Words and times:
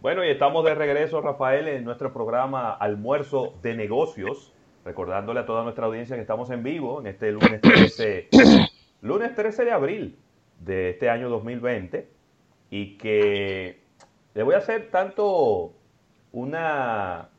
Bueno, 0.00 0.24
y 0.24 0.28
estamos 0.28 0.64
de 0.64 0.74
regreso, 0.74 1.20
Rafael, 1.20 1.66
en 1.66 1.84
nuestro 1.84 2.12
programa 2.12 2.72
Almuerzo 2.72 3.54
de 3.62 3.74
Negocios, 3.74 4.52
recordándole 4.84 5.40
a 5.40 5.46
toda 5.46 5.64
nuestra 5.64 5.86
audiencia 5.86 6.14
que 6.14 6.22
estamos 6.22 6.48
en 6.50 6.62
vivo 6.62 7.00
en 7.00 7.08
este 7.08 7.32
lunes 7.32 7.60
13, 7.60 8.28
lunes 9.02 9.34
13 9.34 9.64
de 9.64 9.72
abril 9.72 10.18
de 10.60 10.90
este 10.90 11.10
año 11.10 11.28
2020 11.28 12.08
y 12.70 12.96
que 12.98 13.82
le 14.34 14.42
voy 14.44 14.54
a 14.54 14.58
hacer 14.58 14.90
tanto 14.90 15.72
una 16.30 17.30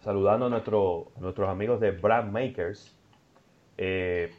saludando 0.00 0.46
a, 0.46 0.48
nuestro, 0.50 1.12
nuestros 1.18 1.48
amigos 1.48 1.80
de 1.80 1.92
Brand 1.92 2.32
Makers. 2.32 2.94
Eh, 3.78 4.30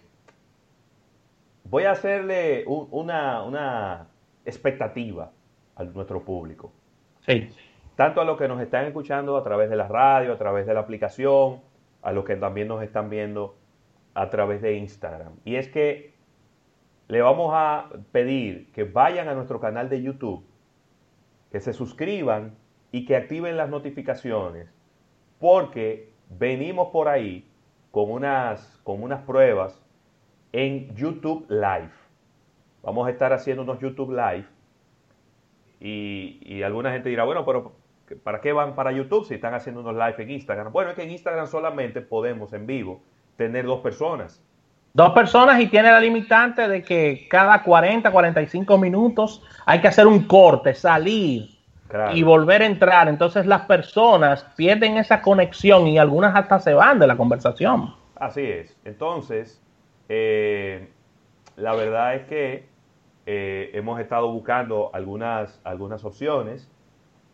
voy 1.63 1.85
a 1.85 1.91
hacerle 1.91 2.63
una, 2.67 3.43
una 3.43 4.07
expectativa 4.45 5.31
a 5.77 5.83
nuestro 5.83 6.23
público. 6.23 6.71
Sí. 7.25 7.49
Tanto 7.95 8.21
a 8.21 8.25
los 8.25 8.37
que 8.37 8.47
nos 8.47 8.61
están 8.61 8.85
escuchando 8.85 9.37
a 9.37 9.43
través 9.43 9.69
de 9.69 9.75
la 9.75 9.87
radio, 9.87 10.33
a 10.33 10.37
través 10.37 10.65
de 10.67 10.73
la 10.73 10.81
aplicación, 10.81 11.61
a 12.01 12.11
los 12.11 12.25
que 12.25 12.35
también 12.35 12.67
nos 12.67 12.83
están 12.83 13.09
viendo 13.09 13.55
a 14.13 14.29
través 14.29 14.61
de 14.61 14.77
Instagram. 14.77 15.33
Y 15.45 15.55
es 15.55 15.67
que 15.67 16.13
le 17.07 17.21
vamos 17.21 17.51
a 17.53 17.89
pedir 18.11 18.71
que 18.71 18.83
vayan 18.83 19.27
a 19.29 19.33
nuestro 19.33 19.59
canal 19.59 19.89
de 19.89 20.01
YouTube, 20.01 20.45
que 21.51 21.59
se 21.59 21.73
suscriban 21.73 22.55
y 22.91 23.05
que 23.05 23.15
activen 23.15 23.57
las 23.57 23.69
notificaciones, 23.69 24.73
porque 25.39 26.11
venimos 26.29 26.89
por 26.89 27.07
ahí 27.07 27.49
con 27.91 28.11
unas, 28.11 28.79
con 28.83 29.01
unas 29.01 29.21
pruebas 29.21 29.81
en 30.51 30.93
YouTube 30.95 31.45
Live. 31.49 31.91
Vamos 32.83 33.07
a 33.07 33.11
estar 33.11 33.33
haciendo 33.33 33.63
unos 33.63 33.79
YouTube 33.79 34.11
Live 34.11 34.47
y, 35.79 36.61
alguna 36.63 36.91
gente 36.91 37.09
dirá, 37.09 37.23
bueno, 37.23 37.45
pero 37.45 37.73
¿para 38.23 38.41
qué 38.41 38.51
van 38.51 38.75
para 38.75 38.91
YouTube 38.91 39.25
si 39.25 39.35
están 39.35 39.53
haciendo 39.53 39.81
unos 39.81 39.93
live 39.93 40.15
en 40.23 40.31
Instagram? 40.31 40.71
Bueno, 40.71 40.91
es 40.91 40.95
que 40.95 41.03
en 41.03 41.11
Instagram 41.11 41.47
solamente 41.47 42.01
podemos 42.01 42.53
en 42.53 42.65
vivo 42.65 43.01
tener 43.35 43.65
dos 43.65 43.81
personas. 43.81 44.43
Dos 44.93 45.11
personas 45.11 45.61
y 45.61 45.67
tiene 45.67 45.91
la 45.91 45.99
limitante 45.99 46.67
de 46.67 46.81
que 46.81 47.27
cada 47.29 47.61
40, 47.61 48.09
45 48.09 48.77
minutos 48.79 49.43
hay 49.65 49.79
que 49.79 49.87
hacer 49.87 50.07
un 50.07 50.23
corte, 50.23 50.73
salir 50.73 51.57
y 52.13 52.23
volver 52.23 52.63
a 52.63 52.65
entrar. 52.65 53.07
Entonces 53.07 53.45
las 53.45 53.61
personas 53.61 54.43
pierden 54.55 54.97
esa 54.97 55.21
conexión 55.21 55.87
y 55.87 55.99
algunas 55.99 56.35
hasta 56.35 56.59
se 56.59 56.73
van 56.73 56.97
de 56.97 57.07
la 57.07 57.15
conversación. 57.15 57.93
Así 58.15 58.41
es. 58.41 58.75
Entonces, 58.85 59.61
eh, 60.09 60.89
la 61.55 61.75
verdad 61.75 62.15
es 62.15 62.27
que 62.27 62.67
eh, 63.29 63.71
hemos 63.73 63.99
estado 63.99 64.31
buscando 64.31 64.89
algunas, 64.93 65.59
algunas 65.65 66.05
opciones. 66.05 66.71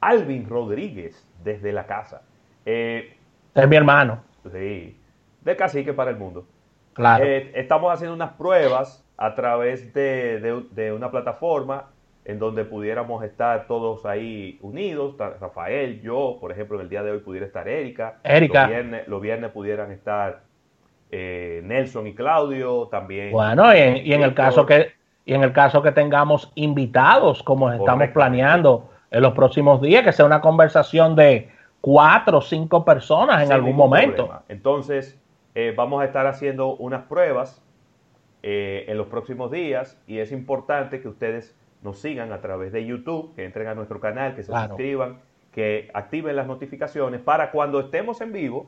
Alvin 0.02 0.50
Rodríguez, 0.50 1.24
desde 1.44 1.72
la 1.72 1.86
casa. 1.86 2.24
Eh, 2.66 3.16
es 3.54 3.68
mi 3.70 3.76
hermano. 3.76 4.24
Sí, 4.52 5.00
de 5.42 5.56
cacique 5.56 5.94
para 5.94 6.10
el 6.10 6.18
mundo. 6.18 6.48
Claro. 6.94 7.24
Eh, 7.24 7.52
estamos 7.54 7.94
haciendo 7.94 8.16
unas 8.16 8.32
pruebas 8.32 9.06
a 9.18 9.36
través 9.36 9.94
de, 9.94 10.92
una 10.98 11.12
plataforma 11.12 11.90
en 12.26 12.40
donde 12.40 12.66
pudiéramos 12.66 13.24
estar 13.24 13.68
todos 13.68 14.04
ahí 14.08 14.58
unidos, 14.64 15.16
Rafael, 15.40 16.02
yo, 16.02 16.38
por 16.42 16.52
ejemplo, 16.52 16.78
en 16.78 16.84
el 16.84 16.90
día 16.90 17.04
de 17.04 17.12
hoy 17.12 17.20
pudiera 17.20 17.46
estar 17.46 17.68
Erika. 17.68 18.20
Erika. 18.24 18.68
Los 19.06 19.22
viernes, 19.22 19.52
pudieran 19.52 19.92
estar 19.92 20.42
Nelson 21.12 22.08
y 22.08 22.16
Claudio, 22.16 22.88
también. 22.88 23.32
Bueno, 23.32 23.76
y 23.76 24.12
en 24.12 24.24
el 24.24 24.34
caso 24.34 24.66
que 24.66 25.03
y 25.26 25.34
en 25.34 25.44
el 25.44 25.54
caso 25.54 25.82
que 25.82 25.92
tengamos 25.92 26.52
invitados, 26.56 27.44
como 27.44 27.72
estamos 27.72 28.10
planeando 28.10 28.90
en 29.10 29.22
los 29.22 29.34
próximos 29.34 29.82
días, 29.82 30.04
que 30.04 30.12
sea 30.12 30.26
una 30.26 30.42
conversación 30.42 31.16
de 31.16 31.50
cuatro 31.82 32.40
o 32.40 32.42
cinco 32.42 32.84
personas 32.84 33.44
en 33.44 33.52
algún 33.52 33.76
momento. 33.76 34.42
Entonces, 34.50 35.20
eh, 35.56 35.74
vamos 35.76 36.02
a 36.02 36.06
estar 36.06 36.28
haciendo 36.28 36.76
unas 36.76 37.04
pruebas 37.04 37.62
eh, 38.42 38.86
en 38.88 38.98
los 38.98 39.08
próximos 39.08 39.52
días 39.52 39.98
y 40.08 40.18
es 40.18 40.32
importante 40.32 41.02
que 41.02 41.08
ustedes 41.08 41.56
nos 41.82 42.00
sigan 42.00 42.34
a 42.34 42.42
través 42.42 42.74
de 42.74 42.86
YouTube, 42.86 43.34
que 43.36 43.46
entren 43.46 43.68
a 43.68 43.76
nuestro 43.76 44.00
canal, 44.00 44.36
que 44.36 44.44
se 44.44 44.52
suscriban, 44.52 45.20
que 45.54 45.90
activen 45.94 46.36
las 46.36 46.48
notificaciones 46.48 47.22
para 47.22 47.52
cuando 47.52 47.80
estemos 47.80 48.20
en 48.22 48.34
vivo, 48.34 48.68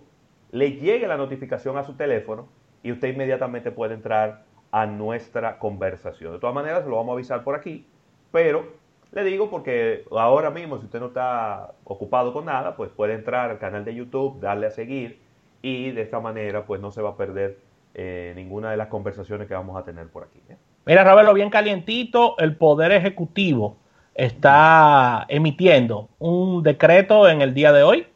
le 0.52 0.74
llegue 0.74 1.08
la 1.08 1.18
notificación 1.18 1.78
a 1.78 1.84
su 1.84 1.96
teléfono 1.96 2.48
y 2.84 2.92
usted 2.92 3.10
inmediatamente 3.10 3.72
puede 3.72 3.96
entrar 3.96 4.45
a 4.76 4.86
nuestra 4.86 5.58
conversación. 5.58 6.34
De 6.34 6.40
todas 6.40 6.54
maneras, 6.54 6.86
lo 6.86 6.98
vamos 6.98 7.12
a 7.12 7.14
avisar 7.14 7.46
por 7.46 7.56
aquí, 7.56 7.88
pero 8.30 8.74
le 9.14 9.24
digo 9.24 9.50
porque 9.50 10.04
ahora 10.12 10.52
mismo, 10.52 10.78
si 10.80 10.84
usted 10.84 11.00
no 11.00 11.06
está 11.06 11.72
ocupado 11.86 12.34
con 12.34 12.44
nada, 12.44 12.76
pues 12.76 12.92
puede 12.92 13.14
entrar 13.14 13.52
al 13.52 13.58
canal 13.58 13.86
de 13.86 13.96
YouTube, 13.96 14.42
darle 14.42 14.68
a 14.68 14.72
seguir 14.72 15.22
y 15.62 15.92
de 15.92 16.02
esta 16.02 16.20
manera, 16.20 16.66
pues 16.66 16.82
no 16.82 16.92
se 16.92 17.02
va 17.02 17.12
a 17.12 17.16
perder 17.16 17.58
eh, 17.94 18.34
ninguna 18.36 18.70
de 18.70 18.76
las 18.76 18.90
conversaciones 18.90 19.48
que 19.48 19.54
vamos 19.54 19.78
a 19.78 19.86
tener 19.86 20.10
por 20.10 20.24
aquí. 20.26 20.42
¿eh? 20.50 20.58
Mira, 20.86 21.06
Ravelo, 21.06 21.34
bien 21.34 21.50
calientito, 21.50 22.38
el 22.38 22.58
Poder 22.58 22.92
Ejecutivo 22.92 23.78
está 24.14 25.26
emitiendo 25.30 26.10
un 26.20 26.64
decreto 26.64 27.30
en 27.30 27.42
el 27.42 27.54
día 27.54 27.72
de 27.72 27.84
hoy 27.84 28.08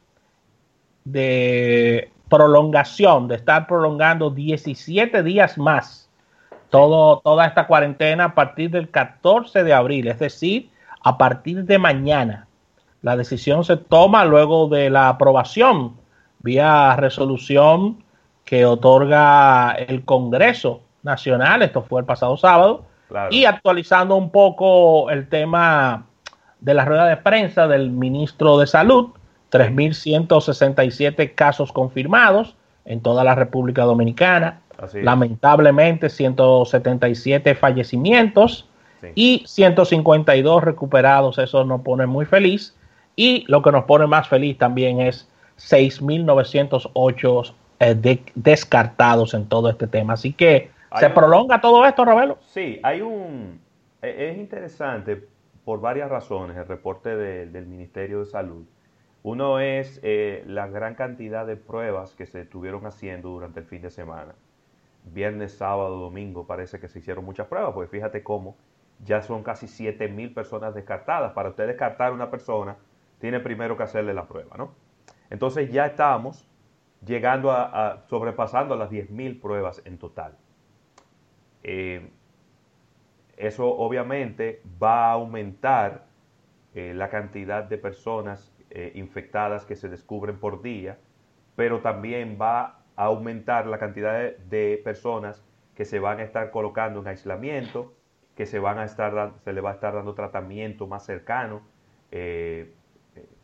de 1.06 2.12
prolongación, 2.28 3.30
de 3.30 3.36
estar 3.36 3.66
prolongando 3.66 4.30
17 4.30 5.24
días 5.24 5.58
más 5.58 6.09
todo, 6.70 7.20
toda 7.20 7.46
esta 7.46 7.68
cuarentena 7.68 8.26
a 8.26 8.36
partir 8.36 8.72
del 8.72 8.90
14 8.90 9.64
de 9.64 9.74
abril, 9.74 10.08
es 10.08 10.20
decir, 10.20 10.70
a 11.02 11.18
partir 11.18 11.66
de 11.66 11.80
mañana. 11.80 12.48
La 13.02 13.16
decisión 13.16 13.64
se 13.64 13.78
toma 13.78 14.26
luego 14.26 14.68
de 14.68 14.90
la 14.90 15.10
aprobación 15.10 15.94
vía 16.40 16.96
resolución 16.96 18.04
que 18.46 18.66
otorga 18.66 19.72
el 19.72 20.04
Congreso 20.06 20.82
Nacional, 21.04 21.62
esto 21.62 21.84
fue 21.84 22.02
el 22.02 22.06
pasado 22.06 22.36
sábado, 22.38 22.86
y 23.32 23.46
actualizando 23.46 24.16
un 24.16 24.30
poco 24.32 25.10
el 25.10 25.30
tema 25.30 26.06
de 26.60 26.74
la 26.74 26.86
rueda 26.86 27.06
de 27.06 27.18
prensa 27.18 27.68
del 27.68 27.90
ministro 27.90 28.58
de 28.58 28.68
Salud, 28.68 29.12
3.167 29.52 31.34
casos 31.34 31.72
confirmados 31.72 32.56
en 32.86 33.02
toda 33.02 33.24
la 33.24 33.36
República 33.36 33.84
Dominicana, 33.84 34.62
Lamentablemente, 34.94 36.10
177 36.10 37.56
fallecimientos 37.56 38.68
y 39.16 39.44
152 39.46 40.64
recuperados. 40.64 41.38
Eso 41.38 41.64
nos 41.66 41.82
pone 41.82 42.06
muy 42.06 42.26
feliz. 42.26 42.76
Y 43.16 43.46
lo 43.48 43.62
que 43.62 43.72
nos 43.72 43.86
pone 43.86 44.08
más 44.08 44.28
feliz 44.28 44.58
también 44.58 45.02
es 45.02 45.30
6.908 45.58 47.54
eh, 47.82 48.20
descartados 48.36 49.34
en 49.34 49.48
todo 49.48 49.70
este 49.70 49.88
tema. 49.88 50.14
Así 50.14 50.34
que, 50.34 50.72
¿se 50.98 51.10
prolonga 51.10 51.60
todo 51.60 51.86
esto, 51.86 52.06
Ravelo? 52.06 52.38
Sí, 52.42 52.80
hay 52.84 53.02
un... 53.02 53.60
E, 54.02 54.30
es 54.32 54.38
interesante 54.38 55.28
por 55.66 55.82
varias 55.82 56.10
razones 56.10 56.56
el 56.56 56.66
reporte 56.68 57.16
del 57.16 57.66
Ministerio 57.66 58.20
de 58.20 58.26
Salud. 58.26 58.64
Uno 59.22 59.60
es 59.60 60.00
eh, 60.02 60.44
la 60.48 60.68
gran 60.68 60.96
cantidad 60.96 61.46
de 61.46 61.58
pruebas 61.58 62.16
que 62.16 62.26
se 62.26 62.42
estuvieron 62.42 62.86
haciendo 62.86 63.30
durante 63.30 63.60
el 63.60 63.66
fin 63.66 63.82
de 63.82 63.92
semana 63.92 64.34
viernes, 65.14 65.58
sábado, 65.58 65.98
domingo, 65.98 66.48
parece 66.48 66.80
que 66.80 66.88
se 66.88 67.00
hicieron 67.00 67.26
muchas 67.26 67.48
pruebas, 67.48 67.74
porque 67.74 67.90
fíjate 67.90 68.24
cómo 68.24 68.58
ya 69.04 69.22
son 69.22 69.44
casi 69.44 69.68
7 69.68 70.08
mil 70.10 70.34
personas 70.34 70.74
descartadas. 70.74 71.34
Para 71.34 71.50
usted 71.50 71.68
descartar 71.68 72.12
una 72.12 72.30
persona, 72.30 72.78
tiene 73.20 73.40
primero 73.40 73.78
que 73.78 73.84
hacerle 73.84 74.14
la 74.14 74.28
prueba, 74.28 74.58
¿no? 74.58 74.74
Entonces 75.30 75.72
ya 75.72 75.86
estamos 75.86 76.48
llegando 77.06 77.52
a, 77.52 78.04
sobrepasando 78.08 78.76
las 78.76 78.90
10 78.90 79.10
mil 79.12 79.40
pruebas 79.40 79.82
en 79.86 79.98
total. 79.98 80.38
Eh, 81.64 82.10
eso 83.38 83.68
obviamente 83.70 84.62
va 84.82 85.08
a 85.08 85.12
aumentar 85.14 86.06
eh, 86.74 86.94
la 86.94 87.10
cantidad 87.10 87.64
de 87.64 87.78
personas 87.78 88.54
eh, 88.70 88.92
infectadas 88.96 89.66
que 89.66 89.76
se 89.76 89.88
descubren 89.88 90.40
por 90.40 90.62
día, 90.62 90.98
pero 91.56 91.80
también 91.80 92.38
va 92.40 92.79
aumentar 93.00 93.66
la 93.66 93.80
cantidad 93.80 94.36
de, 94.36 94.82
personas 94.84 95.42
que 95.74 95.86
se 95.86 96.00
van 96.00 96.20
a 96.20 96.24
estar 96.24 96.52
colocando 96.52 97.00
en 97.00 97.08
aislamiento, 97.08 97.94
que 98.36 98.46
se, 98.46 98.60
van 98.60 98.78
a 98.78 98.84
estar, 98.84 99.32
se 99.46 99.54
le 99.54 99.62
va 99.62 99.72
a 99.72 99.74
estar 99.74 99.94
dando 99.94 100.14
tratamiento 100.14 100.86
más 100.86 101.06
cercano 101.06 101.62
eh, 102.12 102.74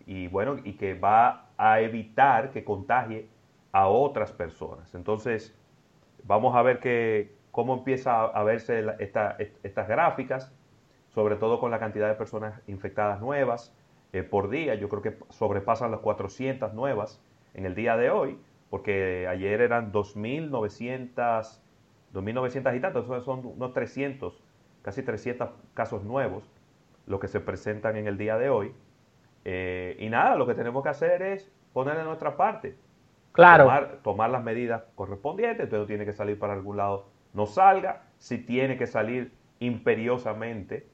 y 0.05 0.27
bueno, 0.27 0.57
y 0.61 0.73
que 0.73 0.93
va 0.93 1.47
a 1.57 1.79
evitar 1.79 2.51
que 2.51 2.65
contagie 2.65 3.29
a 3.71 3.87
otras 3.87 4.33
personas. 4.33 4.93
Entonces, 4.93 5.57
vamos 6.25 6.53
a 6.53 6.61
ver 6.61 6.79
que, 6.79 7.33
cómo 7.51 7.75
empieza 7.75 8.25
a 8.25 8.43
verse 8.43 8.85
estas 8.99 9.87
gráficas, 9.87 10.53
sobre 11.07 11.37
todo 11.37 11.61
con 11.61 11.71
la 11.71 11.79
cantidad 11.79 12.09
de 12.09 12.15
personas 12.15 12.61
infectadas 12.67 13.21
nuevas 13.21 13.73
eh, 14.11 14.21
por 14.21 14.49
día. 14.49 14.75
Yo 14.75 14.89
creo 14.89 15.01
que 15.01 15.17
sobrepasan 15.29 15.91
las 15.91 16.01
400 16.01 16.73
nuevas 16.73 17.21
en 17.53 17.65
el 17.65 17.73
día 17.73 17.95
de 17.95 18.09
hoy 18.09 18.37
porque 18.69 19.27
ayer 19.27 19.61
eran 19.61 19.91
2.900, 19.91 21.59
2.900 22.13 22.77
y 22.77 22.79
tantos, 22.79 23.25
son 23.25 23.45
unos 23.45 23.73
300, 23.73 24.43
casi 24.81 25.03
300 25.03 25.49
casos 25.73 26.03
nuevos 26.03 26.43
lo 27.07 27.19
que 27.19 27.27
se 27.27 27.39
presentan 27.39 27.97
en 27.97 28.07
el 28.07 28.17
día 28.17 28.37
de 28.37 28.49
hoy. 28.49 28.73
Eh, 29.43 29.95
y 29.99 30.09
nada, 30.09 30.35
lo 30.35 30.47
que 30.47 30.55
tenemos 30.55 30.83
que 30.83 30.89
hacer 30.89 31.21
es 31.21 31.51
poner 31.73 31.97
en 31.97 32.05
nuestra 32.05 32.35
parte. 32.35 32.75
Claro. 33.31 33.65
Tomar, 33.65 33.99
tomar 34.01 34.29
las 34.29 34.43
medidas 34.43 34.83
correspondientes. 34.95 35.65
Usted 35.65 35.77
no 35.77 35.85
tiene 35.85 36.05
que 36.05 36.13
salir 36.13 36.39
para 36.39 36.53
algún 36.53 36.77
lado, 36.77 37.07
no 37.33 37.45
salga. 37.45 38.03
Si 38.17 38.37
tiene 38.37 38.77
que 38.77 38.87
salir 38.87 39.33
imperiosamente, 39.59 40.87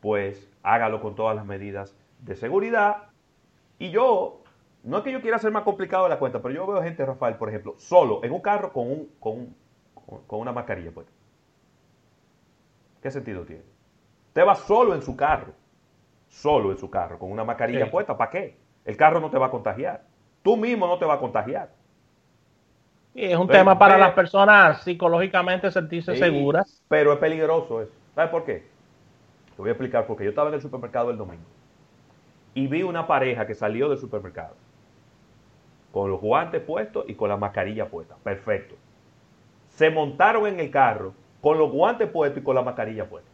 pues 0.00 0.50
hágalo 0.62 1.00
con 1.00 1.14
todas 1.14 1.34
las 1.34 1.46
medidas 1.46 1.96
de 2.20 2.36
seguridad. 2.36 3.04
Y 3.78 3.90
yo, 3.90 4.43
no 4.84 4.98
es 4.98 5.04
que 5.04 5.12
yo 5.12 5.20
quiera 5.20 5.36
hacer 5.36 5.50
más 5.50 5.62
complicado 5.62 6.08
la 6.08 6.18
cuenta, 6.18 6.40
pero 6.40 6.54
yo 6.54 6.66
veo 6.66 6.82
gente, 6.82 7.04
Rafael, 7.04 7.36
por 7.36 7.48
ejemplo, 7.48 7.74
solo 7.78 8.22
en 8.22 8.32
un 8.32 8.40
carro 8.40 8.72
con, 8.72 8.90
un, 8.90 9.10
con, 9.18 9.54
con 10.26 10.40
una 10.40 10.52
mascarilla 10.52 10.90
puesta. 10.92 11.12
¿Qué 13.02 13.10
sentido 13.10 13.44
tiene? 13.44 13.62
Usted 14.28 14.46
va 14.46 14.54
solo 14.54 14.94
en 14.94 15.02
su 15.02 15.16
carro, 15.16 15.52
solo 16.28 16.70
en 16.70 16.78
su 16.78 16.90
carro, 16.90 17.18
con 17.18 17.32
una 17.32 17.44
mascarilla 17.44 17.90
puesta, 17.90 18.16
¿para 18.16 18.30
qué? 18.30 18.58
El 18.84 18.96
carro 18.96 19.20
no 19.20 19.30
te 19.30 19.38
va 19.38 19.46
a 19.46 19.50
contagiar. 19.50 20.02
Tú 20.42 20.56
mismo 20.56 20.86
no 20.86 20.98
te 20.98 21.06
va 21.06 21.14
a 21.14 21.18
contagiar. 21.18 21.70
Y 23.14 23.24
es 23.26 23.38
un 23.38 23.48
tema 23.48 23.78
para 23.78 23.96
las 23.96 24.12
personas 24.12 24.82
psicológicamente 24.82 25.70
sentirse 25.70 26.16
seguras. 26.16 26.82
Pero 26.88 27.12
es 27.12 27.18
peligroso 27.18 27.80
eso. 27.80 27.92
¿Sabes 28.14 28.30
por 28.30 28.44
qué? 28.44 28.66
Te 29.54 29.62
voy 29.62 29.68
a 29.68 29.72
explicar 29.72 30.06
porque 30.06 30.24
yo 30.24 30.30
estaba 30.30 30.48
en 30.48 30.56
el 30.56 30.60
supermercado 30.60 31.10
el 31.10 31.16
domingo 31.16 31.44
y 32.54 32.66
vi 32.66 32.82
una 32.82 33.06
pareja 33.06 33.46
que 33.46 33.54
salió 33.54 33.88
del 33.88 33.98
supermercado 33.98 34.54
con 35.94 36.10
los 36.10 36.20
guantes 36.20 36.60
puestos 36.60 37.04
y 37.06 37.14
con 37.14 37.28
la 37.28 37.36
mascarilla 37.36 37.88
puesta. 37.88 38.16
Perfecto. 38.24 38.74
Se 39.68 39.90
montaron 39.90 40.44
en 40.48 40.58
el 40.58 40.68
carro 40.68 41.14
con 41.40 41.56
los 41.56 41.70
guantes 41.70 42.10
puestos 42.10 42.42
y 42.42 42.44
con 42.44 42.56
la 42.56 42.62
mascarilla 42.62 43.08
puesta. 43.08 43.30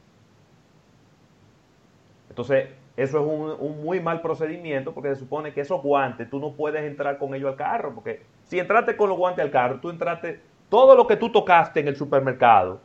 Entonces, 2.29 2.69
eso 2.99 3.19
es 3.19 3.59
un, 3.63 3.83
muy 3.83 3.99
mal 4.01 4.21
procedimiento 4.21 4.93
porque 4.93 5.09
se 5.09 5.17
supone 5.17 5.55
que 5.55 5.63
esos 5.63 5.83
guantes 5.83 6.29
tú 6.29 6.39
no 6.39 6.53
puedes 6.53 6.85
entrar 6.85 7.17
con 7.17 7.35
ellos 7.35 7.49
al 7.49 7.57
carro. 7.57 7.95
Porque 7.95 8.25
si 8.45 8.59
entraste 8.59 8.95
con 8.95 9.09
los 9.09 9.17
guantes 9.17 9.43
al 9.43 9.51
carro, 9.51 9.81
tú 9.81 9.89
entraste, 9.89 10.43
todo 10.69 10.95
lo 10.95 11.07
que 11.07 11.17
tú 11.17 11.33
tocaste 11.33 11.81
en 11.81 11.89
el 11.89 11.97
supermercado, 11.97 12.83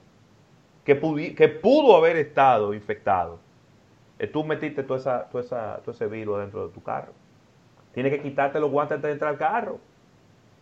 que, 0.86 0.98
que 1.36 1.50
pudo 1.50 1.98
haber 1.98 2.16
estado 2.16 2.74
infectado, 2.74 3.39
eh, 4.19 4.27
tú 4.27 4.42
metiste 4.45 4.86
esa, 4.95 5.27
todo 5.30 5.92
ese 5.92 6.07
virus 6.07 6.39
dentro 6.39 6.66
de 6.66 6.74
tu 6.74 6.81
carro. 6.81 7.12
Tienes 7.95 8.12
que 8.12 8.21
quitarte 8.21 8.59
los 8.59 8.69
guantes 8.69 8.97
antes 8.97 9.07
de 9.07 9.13
entrar 9.13 9.31
al 9.31 9.38
carro. 9.38 9.80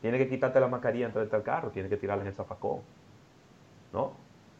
Tienes 0.01 0.21
que 0.21 0.29
quitarte 0.29 0.59
la 0.59 0.67
mascarilla 0.67 1.07
antes 1.07 1.19
de 1.19 1.23
entrar 1.23 1.39
al 1.39 1.43
carro. 1.43 1.71
Tienes 1.71 1.89
que 1.89 1.97
tirarla 1.97 2.21
en 2.21 2.27
el 2.27 2.35
zafacón. 2.35 2.81
¿No? 3.91 4.13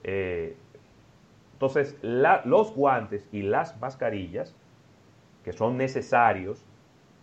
Eh, 0.04 0.58
entonces, 1.54 1.96
los 2.02 2.74
guantes 2.74 3.30
y 3.32 3.44
las 3.44 3.80
mascarillas, 3.80 4.56
que 5.44 5.54
son 5.54 5.78
necesarios, 5.78 6.66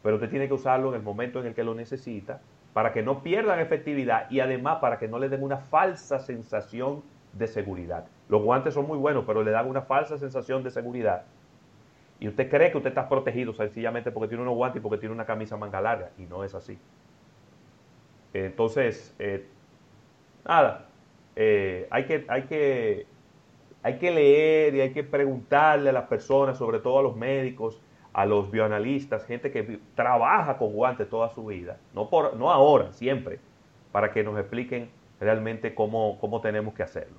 pero 0.05 0.17
usted 0.17 0.31
tiene 0.31 0.47
que 0.47 0.55
usarlo 0.55 0.91
en 0.91 0.95
el 0.95 1.03
momento 1.03 1.41
en 1.41 1.47
el 1.47 1.55
que 1.55 1.65
lo 1.65 1.75
necesita, 1.75 2.41
para 2.73 2.93
que 2.93 3.03
no 3.03 3.25
pierdan 3.25 3.59
efectividad 3.59 4.31
y 4.31 4.39
además 4.39 4.79
para 4.81 5.01
que 5.01 5.09
no 5.09 5.19
le 5.19 5.29
den 5.29 5.43
una 5.43 5.59
falsa 5.59 6.21
sensación 6.21 7.03
de 7.33 7.49
seguridad. 7.49 8.07
Los 8.29 8.41
guantes 8.41 8.75
son 8.75 8.87
muy 8.87 8.99
buenos, 8.99 9.25
pero 9.27 9.43
le 9.43 9.51
dan 9.51 9.69
una 9.69 9.83
falsa 9.83 10.17
sensación 10.17 10.63
de 10.63 10.71
seguridad. 10.71 11.25
Y 12.21 12.29
usted 12.29 12.51
cree 12.51 12.71
que 12.71 12.77
usted 12.77 12.91
está 12.91 13.09
protegido 13.09 13.55
sencillamente 13.55 14.13
porque 14.13 14.29
tiene 14.29 14.43
unos 14.43 14.55
guantes 14.55 14.81
y 14.81 14.83
porque 14.83 14.99
tiene 14.99 15.15
una 15.15 15.25
camisa 15.25 15.57
manga 15.57 15.81
larga. 15.81 16.11
Y 16.19 16.23
no 16.23 16.45
es 16.45 16.55
así. 16.55 16.79
Entonces, 18.35 19.15
eh, 19.19 19.47
nada, 20.47 20.87
eh, 21.35 21.89
hay, 21.91 22.05
que, 22.05 22.27
hay, 22.29 22.43
que, 22.43 23.07
hay 23.83 23.99
que 23.99 24.11
leer 24.11 24.75
y 24.75 24.81
hay 24.83 24.93
que 24.93 25.03
preguntarle 25.03 25.89
a 25.89 25.93
las 25.93 26.05
personas, 26.05 26.59
sobre 26.59 26.79
todo 26.79 26.99
a 26.99 27.03
los 27.03 27.17
médicos, 27.17 27.81
a 28.13 28.27
los 28.27 28.51
bioanalistas, 28.51 29.25
gente 29.25 29.51
que 29.51 29.81
trabaja 29.95 30.59
con 30.59 30.73
guantes 30.73 31.09
toda 31.09 31.31
su 31.31 31.47
vida, 31.47 31.79
no, 31.95 32.11
por, 32.11 32.37
no 32.37 32.51
ahora, 32.51 32.93
siempre, 32.93 33.39
para 33.93 34.13
que 34.13 34.23
nos 34.23 34.39
expliquen 34.39 34.91
realmente 35.21 35.75
cómo, 35.75 36.19
cómo 36.21 36.41
tenemos 36.41 36.75
que 36.75 36.83
hacerlo. 36.83 37.17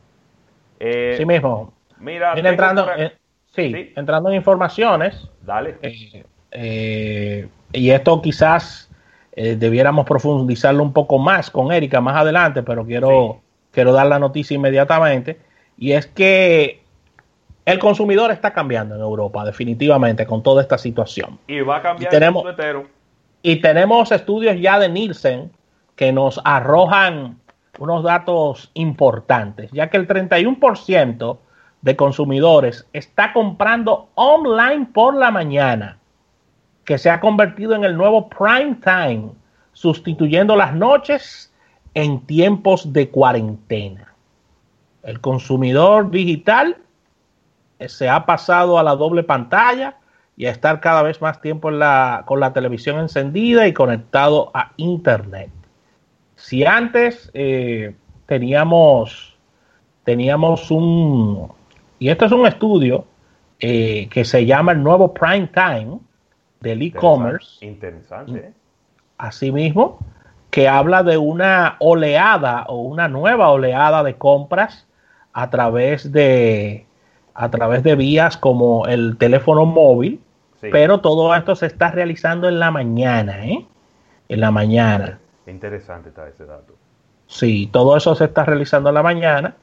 Eh, 0.80 1.16
sí 1.18 1.26
mismo. 1.26 1.74
Mira, 2.00 2.34
entrando, 2.34 2.88
sí, 3.52 3.94
entrando 3.96 4.30
en 4.30 4.36
informaciones. 4.36 5.30
Dale. 5.42 5.78
Eh, 5.82 6.24
eh, 6.52 7.48
y 7.74 7.90
esto 7.92 8.22
quizás 8.22 8.90
debiéramos 9.34 10.06
profundizarlo 10.06 10.84
un 10.84 10.92
poco 10.92 11.18
más 11.18 11.50
con 11.50 11.72
Erika 11.72 12.02
más 12.02 12.18
adelante, 12.18 12.64
pero 12.64 12.86
quiero, 12.86 13.40
quiero 13.72 13.94
dar 13.94 14.08
la 14.08 14.20
noticia 14.20 14.56
inmediatamente. 14.56 15.40
Y 15.78 15.94
es 15.94 16.06
que 16.06 16.82
el 17.66 17.80
consumidor 17.80 18.32
está 18.32 18.52
cambiando 18.54 18.96
en 18.96 19.02
Europa, 19.02 19.46
definitivamente, 19.46 20.26
con 20.26 20.42
toda 20.44 20.62
esta 20.62 20.78
situación. 20.78 21.40
Y 21.48 21.62
va 21.62 21.78
a 21.78 21.82
cambiar 21.82 22.12
y 22.12 22.16
tenemos, 22.16 22.46
Y 23.44 23.56
tenemos 23.58 24.12
estudios 24.12 24.60
ya 24.60 24.80
de 24.80 24.90
Nielsen 24.90 25.52
que 25.96 26.12
nos 26.12 26.42
arrojan 26.44 27.40
unos 27.80 28.04
datos 28.04 28.72
importantes, 28.74 29.72
ya 29.72 29.90
que 29.90 29.98
el 29.98 30.08
31% 30.08 31.38
de 31.82 31.96
consumidores 31.96 32.88
está 32.94 33.34
comprando 33.34 34.10
online 34.16 34.88
por 34.94 35.16
la 35.16 35.32
mañana, 35.32 35.98
que 36.86 36.98
se 36.98 37.10
ha 37.10 37.20
convertido 37.20 37.76
en 37.76 37.84
el 37.84 37.98
nuevo 37.98 38.30
prime 38.30 38.78
time, 38.84 39.32
sustituyendo 39.74 40.56
las 40.56 40.74
noches 40.76 41.52
en 41.94 42.22
tiempos 42.26 42.94
de 42.94 43.10
cuarentena. 43.10 44.14
El 45.04 45.20
consumidor 45.20 46.12
digital 46.12 46.78
se 47.80 48.10
ha 48.10 48.26
pasado 48.26 48.78
a 48.78 48.84
la 48.84 48.96
doble 48.96 49.24
pantalla 49.24 49.98
y 50.38 50.46
a 50.46 50.52
estar 50.52 50.80
cada 50.80 51.02
vez 51.02 51.22
más 51.22 51.42
tiempo 51.42 51.70
con 52.26 52.40
la 52.40 52.52
televisión 52.54 53.00
encendida 53.00 53.68
y 53.68 53.74
conectado 53.74 54.52
a 54.54 54.72
Internet. 54.78 55.50
Si 56.36 56.66
antes 56.66 57.30
eh, 57.34 57.96
teníamos, 58.26 59.36
teníamos 60.04 60.72
un, 60.72 61.52
y 62.02 62.10
esto 62.10 62.26
es 62.26 62.32
un 62.32 62.48
estudio 62.48 63.06
eh, 63.60 64.10
que 64.10 64.26
se 64.26 64.48
llama 64.48 64.72
el 64.72 64.82
nuevo 64.82 65.14
prime 65.14 65.48
time 65.54 66.00
del 66.60 66.82
e-commerce. 66.82 67.64
Interesante. 67.64 68.40
¿eh? 68.40 68.54
Asimismo, 69.20 70.00
que 70.50 70.68
habla 70.68 71.04
de 71.04 71.20
una 71.20 71.76
oleada 71.78 72.66
o 72.70 72.82
una 72.82 73.08
nueva 73.08 73.52
oleada 73.52 74.02
de 74.02 74.16
compras 74.16 74.88
a 75.32 75.52
través 75.52 76.12
de 76.12 76.88
a 77.36 77.52
través 77.52 77.84
de 77.84 77.96
vías 77.96 78.36
como 78.36 78.88
el 78.88 79.18
teléfono 79.20 79.68
móvil, 79.68 80.22
pero 80.60 81.02
todo 81.02 81.36
esto 81.36 81.56
se 81.56 81.68
está 81.68 81.92
realizando 81.92 82.50
en 82.50 82.58
la 82.58 82.72
mañana, 82.72 83.46
¿eh? 83.46 83.64
En 84.28 84.40
la 84.40 84.50
mañana. 84.50 85.20
Interesante 85.46 86.10
está 86.10 86.28
ese 86.28 86.48
dato. 86.48 86.74
Sí, 87.28 87.70
todo 87.72 87.96
eso 87.96 88.16
se 88.16 88.26
está 88.26 88.44
realizando 88.44 88.90
en 88.90 88.96
la 88.96 89.04
mañana. 89.04 89.56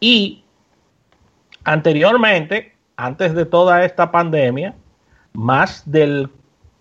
Y 0.00 0.44
anteriormente, 1.64 2.74
antes 2.96 3.34
de 3.34 3.44
toda 3.46 3.84
esta 3.84 4.10
pandemia, 4.10 4.74
más 5.32 5.82
del 5.90 6.30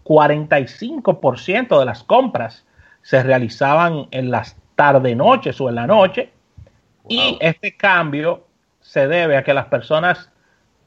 45% 0.04 1.80
de 1.80 1.86
las 1.86 2.04
compras 2.04 2.66
se 3.02 3.22
realizaban 3.24 4.08
en 4.12 4.32
las 4.32 4.58
tarde-noches 4.76 5.60
o 5.62 5.70
en 5.70 5.76
la 5.76 5.88
noche. 5.88 6.32
Y 7.08 7.38
este 7.40 7.76
cambio 7.76 8.46
se 8.82 9.08
debe 9.08 9.38
a 9.38 9.44
que 9.44 9.54
las 9.54 9.68
personas 9.68 10.30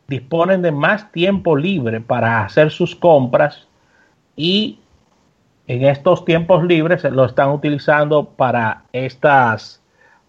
disponen 0.07 0.61
de 0.63 0.73
más 0.73 1.11
tiempo 1.13 1.57
libre 1.57 2.01
para 2.01 2.45
hacer 2.45 2.71
sus 2.71 2.97
compras 2.97 3.69
y 4.37 4.81
en 5.67 5.85
estos 5.85 6.25
tiempos 6.25 6.65
libres 6.65 7.05
lo 7.05 7.25
están 7.25 7.51
utilizando 7.51 8.25
para 8.25 8.83
estas, 8.93 9.80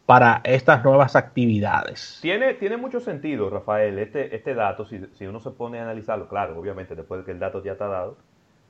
para 0.05 0.41
estas 0.43 0.83
nuevas 0.83 1.15
actividades. 1.15 2.19
Tiene, 2.21 2.55
tiene 2.55 2.77
mucho 2.77 2.99
sentido, 2.99 3.49
Rafael, 3.49 3.97
este, 3.99 4.35
este 4.35 4.53
dato, 4.53 4.85
si, 4.85 4.99
si 5.13 5.25
uno 5.25 5.39
se 5.39 5.51
pone 5.51 5.79
a 5.79 5.83
analizarlo, 5.83 6.27
claro, 6.27 6.59
obviamente 6.59 6.95
después 6.95 7.21
de 7.21 7.25
que 7.25 7.31
el 7.31 7.39
dato 7.39 7.63
ya 7.63 7.73
está 7.73 7.87
dado, 7.87 8.17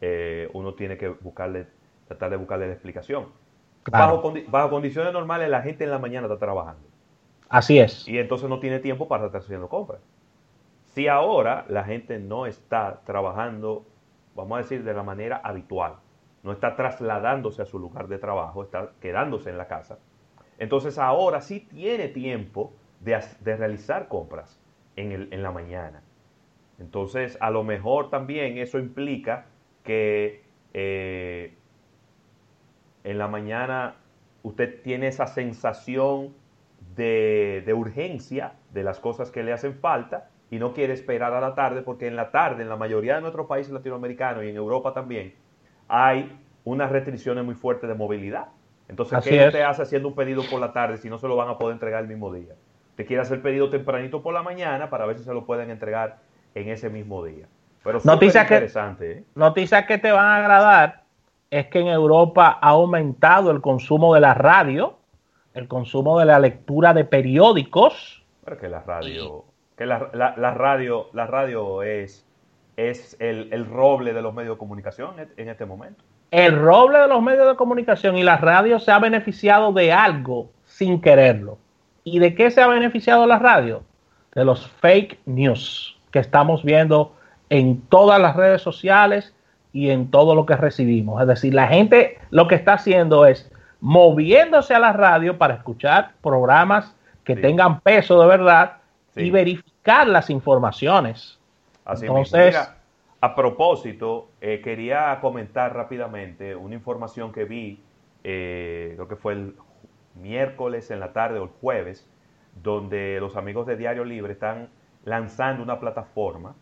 eh, 0.01 0.49
uno 0.53 0.73
tiene 0.73 0.97
que 0.97 1.09
buscarle, 1.09 1.67
tratar 2.07 2.31
de 2.31 2.37
buscarle 2.37 2.67
la 2.67 2.73
explicación. 2.73 3.27
Bajo, 3.89 4.33
bajo 4.47 4.69
condiciones 4.69 5.11
normales 5.13 5.49
la 5.49 5.61
gente 5.61 5.83
en 5.83 5.91
la 5.91 5.99
mañana 5.99 6.27
está 6.27 6.37
trabajando. 6.37 6.87
Así 7.49 7.79
es. 7.79 8.07
Y 8.07 8.17
entonces 8.17 8.47
no 8.47 8.59
tiene 8.59 8.79
tiempo 8.79 9.07
para 9.07 9.25
estar 9.25 9.41
haciendo 9.41 9.67
compras. 9.67 9.99
Si 10.93 11.07
ahora 11.07 11.65
la 11.69 11.83
gente 11.83 12.19
no 12.19 12.45
está 12.45 13.01
trabajando, 13.05 13.85
vamos 14.35 14.57
a 14.57 14.61
decir, 14.61 14.83
de 14.83 14.93
la 14.93 15.03
manera 15.03 15.41
habitual, 15.43 15.95
no 16.43 16.51
está 16.51 16.75
trasladándose 16.75 17.61
a 17.61 17.65
su 17.65 17.79
lugar 17.79 18.07
de 18.07 18.17
trabajo, 18.17 18.63
está 18.63 18.91
quedándose 18.99 19.49
en 19.49 19.57
la 19.57 19.67
casa. 19.67 19.99
Entonces 20.61 20.99
ahora 20.99 21.41
sí 21.41 21.61
tiene 21.61 22.07
tiempo 22.07 22.71
de, 22.99 23.19
realizar 23.43 24.07
compras 24.07 24.59
en, 24.95 25.41
la 25.41 25.51
mañana. 25.51 26.03
Entonces 26.79 27.35
a 27.41 27.49
lo 27.49 27.63
mejor 27.63 28.11
también 28.11 28.59
eso 28.59 28.77
implica 28.77 29.47
que 29.83 30.43
eh, 30.75 31.55
en 33.03 33.17
la 33.17 33.27
mañana 33.27 33.95
usted 34.43 34.83
tiene 34.83 35.07
esa 35.07 35.25
sensación 35.25 36.35
de, 36.95 37.63
de, 37.65 37.73
urgencia 37.73 38.53
de 38.71 38.83
las 38.83 38.99
cosas 38.99 39.31
que 39.31 39.41
le 39.41 39.53
hacen 39.53 39.73
falta 39.73 40.29
y 40.51 40.59
no 40.59 40.75
quiere 40.75 40.93
esperar 40.93 41.33
a 41.33 41.41
la 41.41 41.55
tarde 41.55 41.81
porque 41.81 42.05
en 42.05 42.15
la 42.15 42.29
tarde, 42.29 42.61
en 42.61 42.69
la 42.69 42.75
mayoría 42.75 43.15
de 43.15 43.21
nuestros 43.21 43.47
países 43.47 43.73
latinoamericanos 43.73 44.43
y 44.43 44.49
en 44.49 44.57
Europa 44.57 44.93
también, 44.93 45.33
hay 45.87 46.39
unas 46.65 46.91
restricciones 46.91 47.43
muy 47.43 47.55
fuertes 47.55 47.89
de 47.89 47.95
movilidad. 47.95 48.49
Entonces, 48.87 49.19
¿qué 49.23 49.45
usted 49.45 49.61
hace 49.61 49.83
haciendo 49.83 50.09
un 50.09 50.15
pedido 50.15 50.43
por 50.49 50.59
la 50.59 50.73
tarde 50.73 50.97
si 50.97 51.09
no 51.09 51.17
se 51.17 51.27
lo 51.27 51.35
van 51.35 51.49
a 51.49 51.57
poder 51.57 51.73
entregar 51.73 52.01
el 52.01 52.07
mismo 52.07 52.33
día? 52.33 52.55
Te 52.95 53.05
quiere 53.05 53.21
hacer 53.21 53.41
pedido 53.41 53.69
tempranito 53.69 54.21
por 54.21 54.33
la 54.33 54.43
mañana 54.43 54.89
para 54.89 55.05
ver 55.05 55.17
si 55.17 55.23
se 55.23 55.33
lo 55.33 55.45
pueden 55.45 55.69
entregar 55.69 56.19
en 56.55 56.69
ese 56.69 56.89
mismo 56.89 57.23
día. 57.23 57.47
Pero 57.83 57.99
noticias 58.03 58.43
interesante. 58.43 59.05
Que, 59.05 59.19
¿eh? 59.19 59.23
Noticias 59.35 59.85
que 59.85 59.97
te 59.97 60.11
van 60.11 60.25
a 60.25 60.35
agradar 60.37 61.03
es 61.49 61.67
que 61.67 61.79
en 61.79 61.87
Europa 61.87 62.59
ha 62.61 62.69
aumentado 62.69 63.51
el 63.51 63.61
consumo 63.61 64.13
de 64.13 64.21
la 64.21 64.33
radio, 64.33 64.97
el 65.53 65.67
consumo 65.67 66.19
de 66.19 66.25
la 66.25 66.39
lectura 66.39 66.93
de 66.93 67.05
periódicos. 67.05 68.23
Pero 68.43 68.57
que 68.57 68.69
la 68.69 68.81
radio, 68.81 69.45
que 69.77 69.85
la, 69.85 69.97
radio, 69.97 71.07
la 71.13 71.27
radio 71.27 71.83
es, 71.83 72.27
es 72.77 73.17
el, 73.19 73.65
roble 73.65 74.13
de 74.13 74.21
los 74.21 74.33
medios 74.33 74.55
de 74.55 74.59
comunicación 74.59 75.15
en 75.35 75.49
este 75.49 75.65
momento. 75.65 76.03
El 76.31 76.57
roble 76.57 76.99
de 76.99 77.07
los 77.09 77.21
medios 77.21 77.47
de 77.47 77.55
comunicación 77.55 78.17
y 78.17 78.23
la 78.23 78.37
radio 78.37 78.79
se 78.79 78.91
ha 78.91 78.99
beneficiado 78.99 79.73
de 79.73 79.91
algo 79.91 80.49
sin 80.65 81.01
quererlo. 81.01 81.57
¿Y 82.05 82.19
de 82.19 82.33
qué 82.33 82.49
se 82.49 82.61
ha 82.61 82.67
beneficiado 82.67 83.27
la 83.27 83.37
radio? 83.37 83.83
De 84.33 84.45
los 84.45 84.67
fake 84.67 85.19
news 85.25 85.99
que 86.09 86.19
estamos 86.19 86.63
viendo 86.63 87.13
en 87.49 87.81
todas 87.81 88.19
las 88.19 88.37
redes 88.37 88.61
sociales 88.61 89.35
y 89.73 89.89
en 89.89 90.09
todo 90.09 90.33
lo 90.33 90.45
que 90.45 90.55
recibimos. 90.55 91.21
Es 91.21 91.27
decir, 91.27 91.53
la 91.53 91.67
gente 91.67 92.17
lo 92.29 92.47
que 92.47 92.55
está 92.55 92.73
haciendo 92.73 93.25
es 93.25 93.51
moviéndose 93.81 94.73
a 94.73 94.79
la 94.79 94.93
radio 94.93 95.37
para 95.37 95.55
escuchar 95.55 96.13
programas 96.21 96.95
que 97.25 97.35
tengan 97.35 97.81
peso 97.81 98.21
de 98.21 98.27
verdad 98.27 98.77
y 99.15 99.29
verificar 99.31 100.07
las 100.07 100.29
informaciones. 100.29 101.39
Así 101.83 102.05
Entonces, 102.05 102.55
a 103.21 103.35
propósito, 103.35 104.31
eh, 104.41 104.61
quería 104.63 105.19
comentar 105.21 105.75
rápidamente 105.75 106.55
una 106.55 106.73
información 106.73 107.31
que 107.31 107.45
vi, 107.45 107.83
eh, 108.23 108.93
creo 108.95 109.07
que 109.07 109.15
fue 109.15 109.33
el 109.33 109.55
miércoles 110.15 110.89
en 110.89 110.99
la 110.99 111.13
tarde 111.13 111.37
o 111.37 111.43
el 111.43 111.49
jueves, 111.49 112.09
donde 112.63 113.19
los 113.19 113.35
amigos 113.35 113.67
de 113.67 113.77
Diario 113.77 114.05
Libre 114.05 114.33
están 114.33 114.69
lanzando 115.05 115.61
una 115.61 115.79
plataforma 115.79 116.55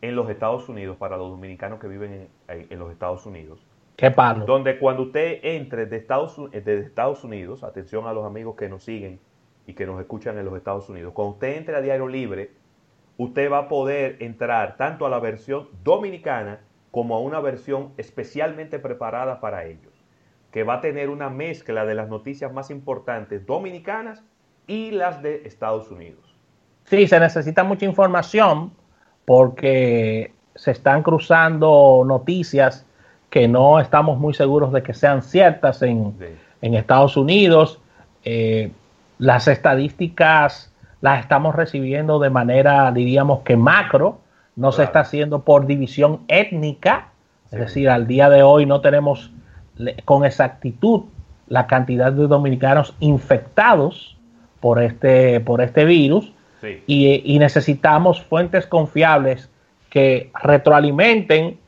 en 0.00 0.16
los 0.16 0.30
Estados 0.30 0.68
Unidos 0.70 0.96
para 0.96 1.18
los 1.18 1.30
dominicanos 1.30 1.78
que 1.78 1.86
viven 1.86 2.28
en, 2.48 2.78
los 2.78 2.90
Estados 2.90 3.26
Unidos. 3.26 3.66
¿Qué 3.96 4.10
palo? 4.10 4.46
Donde 4.46 4.78
cuando 4.78 5.04
usted 5.04 5.40
entre 5.42 5.84
de 5.84 5.96
Estados, 5.96 6.50
de 6.50 6.80
Estados 6.80 7.24
Unidos, 7.24 7.62
atención 7.62 8.06
a 8.06 8.14
los 8.14 8.24
amigos 8.24 8.56
que 8.56 8.70
nos 8.70 8.84
siguen 8.84 9.20
y 9.66 9.74
que 9.74 9.86
nos 9.86 10.00
escuchan 10.00 10.38
en 10.38 10.46
los 10.46 10.56
Estados 10.56 10.88
Unidos, 10.88 11.12
cuando 11.12 11.34
usted 11.34 11.56
entre 11.56 11.76
a 11.76 11.82
Diario 11.82 12.08
Libre, 12.08 12.52
usted 13.18 13.50
va 13.50 13.58
a 13.58 13.68
poder 13.68 14.16
entrar 14.20 14.76
tanto 14.76 15.06
a 15.06 15.10
la 15.10 15.18
versión 15.18 15.68
dominicana 15.82 16.60
como 16.90 17.16
a 17.16 17.20
una 17.20 17.40
versión 17.40 17.92
especialmente 17.96 18.78
preparada 18.78 19.40
para 19.40 19.64
ellos 19.64 19.96
que 20.56 20.62
va 20.62 20.76
a 20.76 20.80
tener 20.80 21.10
una 21.10 21.28
mezcla 21.28 21.84
de 21.84 21.94
las 21.94 22.08
noticias 22.08 22.50
más 22.50 22.70
importantes 22.70 23.44
dominicanas 23.44 24.22
y 24.66 24.90
las 24.90 25.20
de 25.20 25.42
Estados 25.44 25.90
Unidos. 25.90 26.34
Sí, 26.84 27.06
se 27.06 27.20
necesita 27.20 27.62
mucha 27.62 27.84
información 27.84 28.72
porque 29.26 30.32
se 30.54 30.70
están 30.70 31.02
cruzando 31.02 32.04
noticias 32.06 32.86
que 33.28 33.48
no 33.48 33.80
estamos 33.80 34.18
muy 34.18 34.32
seguros 34.32 34.72
de 34.72 34.82
que 34.82 34.94
sean 34.94 35.20
ciertas 35.20 35.82
en, 35.82 36.14
Estados 36.62 37.18
Unidos. 37.18 37.78
Eh, 38.24 38.70
las 39.18 39.48
estadísticas 39.48 40.72
las 41.00 41.20
estamos 41.20 41.54
recibiendo 41.54 42.18
de 42.18 42.30
manera, 42.30 42.90
diríamos 42.92 43.40
que 43.40 43.56
macro, 43.56 44.20
no 44.56 44.72
se 44.72 44.84
está 44.84 45.00
haciendo 45.00 45.42
por 45.42 45.66
división 45.66 46.20
étnica, 46.28 47.08
es 47.50 47.60
decir, 47.60 47.88
al 47.88 48.06
día 48.06 48.28
de 48.30 48.42
hoy 48.42 48.66
no 48.66 48.80
tenemos 48.80 49.30
con 50.04 50.24
exactitud 50.24 51.02
la 51.48 51.66
cantidad 51.66 52.12
de 52.12 52.26
dominicanos 52.26 52.94
infectados 53.00 54.16
por 54.60 54.82
este, 54.82 55.40
por 55.40 55.60
este 55.60 55.84
virus 55.84 56.32
y, 56.86 57.38
necesitamos 57.38 58.22
fuentes 58.22 58.66
confiables 58.66 59.50
que 59.90 60.30
retroalimenten 60.42 61.58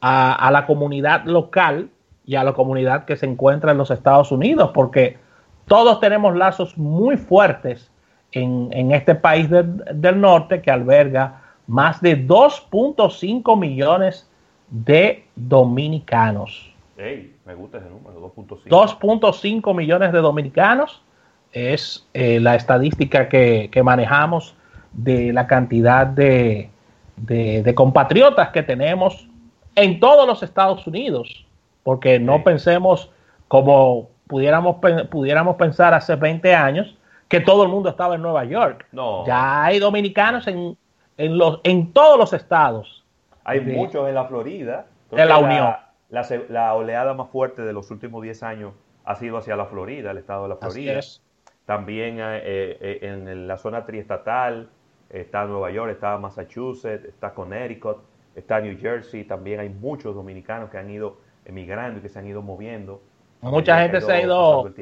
a, 0.00 0.50
la 0.52 0.66
comunidad 0.66 1.24
local 1.24 1.88
y 2.26 2.36
a 2.36 2.44
la 2.44 2.52
comunidad 2.52 3.04
que 3.06 3.16
se 3.16 3.26
encuentra 3.26 3.72
en 3.72 3.78
los 3.78 3.90
Estados 3.90 4.30
Unidos, 4.30 4.70
porque 4.72 5.18
todos 5.66 5.98
tenemos 6.00 6.36
lazos 6.36 6.76
muy 6.76 7.16
fuertes 7.16 7.90
en, 8.34 8.92
este 8.92 9.14
país 9.14 9.48
del 9.48 10.20
norte 10.20 10.60
que 10.60 10.70
alberga 10.70 11.40
más 11.66 12.00
de 12.00 12.26
2.5 12.26 13.58
millones 13.58 14.28
de 14.68 15.24
dominicanos. 15.36 16.72
Me 16.96 17.54
gusta 17.54 17.78
ese 17.78 17.88
número, 17.88 18.32
2.5. 18.34 18.68
2.5 18.68 19.74
millones 19.74 20.12
de 20.12 20.18
dominicanos 20.18 21.02
es 21.52 22.06
eh, 22.14 22.40
la 22.40 22.56
estadística 22.56 23.28
que, 23.28 23.70
manejamos 23.84 24.56
de 24.92 25.32
la 25.32 25.46
cantidad 25.46 26.06
de, 26.06 26.70
compatriotas 27.74 28.50
que 28.50 28.62
tenemos 28.62 29.28
en 29.76 30.00
todos 30.00 30.26
los 30.26 30.42
Estados 30.42 30.86
Unidos, 30.86 31.46
porque 31.82 32.18
no 32.18 32.42
pensemos 32.42 33.10
como 33.46 34.08
pudiéramos, 34.26 34.76
pudiéramos 35.10 35.56
pensar 35.56 35.94
hace 35.94 36.16
20 36.16 36.54
años 36.54 36.96
que 37.28 37.40
todo 37.40 37.64
el 37.64 37.68
mundo 37.68 37.88
estaba 37.88 38.14
en 38.14 38.22
Nueva 38.22 38.44
York. 38.44 38.86
No. 38.92 39.26
Ya 39.26 39.64
hay 39.64 39.78
dominicanos 39.78 40.46
en, 40.46 40.76
en, 41.16 41.38
los, 41.38 41.60
en 41.64 41.92
todos 41.92 42.18
los 42.18 42.32
estados. 42.32 43.04
Hay 43.44 43.60
muchos 43.60 44.08
en 44.08 44.14
la 44.14 44.24
Florida. 44.24 44.86
En 45.10 45.28
la 45.28 45.38
Unión 45.38 45.74
la, 46.48 46.74
oleada 46.74 47.14
más 47.14 47.28
fuerte 47.30 47.62
de 47.62 47.72
los 47.72 47.90
últimos 47.90 48.22
10 48.22 48.42
años 48.42 48.72
ha 49.04 49.16
sido 49.16 49.38
hacia 49.38 49.56
la 49.56 49.66
Florida, 49.66 50.10
el 50.12 50.18
estado 50.18 50.44
de 50.44 50.48
la 50.50 50.56
Florida. 50.56 51.00
También 51.66 52.18
eh, 52.20 52.42
eh, 52.44 52.98
en 53.02 53.48
la 53.48 53.56
zona 53.56 53.84
triestatal 53.84 54.68
está 55.10 55.44
Nueva 55.44 55.70
York, 55.70 55.92
está 55.92 56.16
Massachusetts, 56.18 57.04
está 57.04 57.32
Connecticut, 57.32 57.98
está 58.34 58.60
New 58.60 58.78
Jersey. 58.78 59.24
También 59.24 59.60
hay 59.60 59.68
muchos 59.68 60.14
dominicanos 60.14 60.70
que 60.70 60.78
han 60.78 60.90
ido 60.90 61.18
emigrando 61.44 61.98
y 61.98 62.02
que 62.02 62.08
se 62.08 62.18
han 62.18 62.26
ido 62.26 62.42
moviendo. 62.42 63.02
Mucha 63.40 63.80
gente 63.80 64.00
se 64.00 64.12
ha 64.12 64.22
ido, 64.22 64.72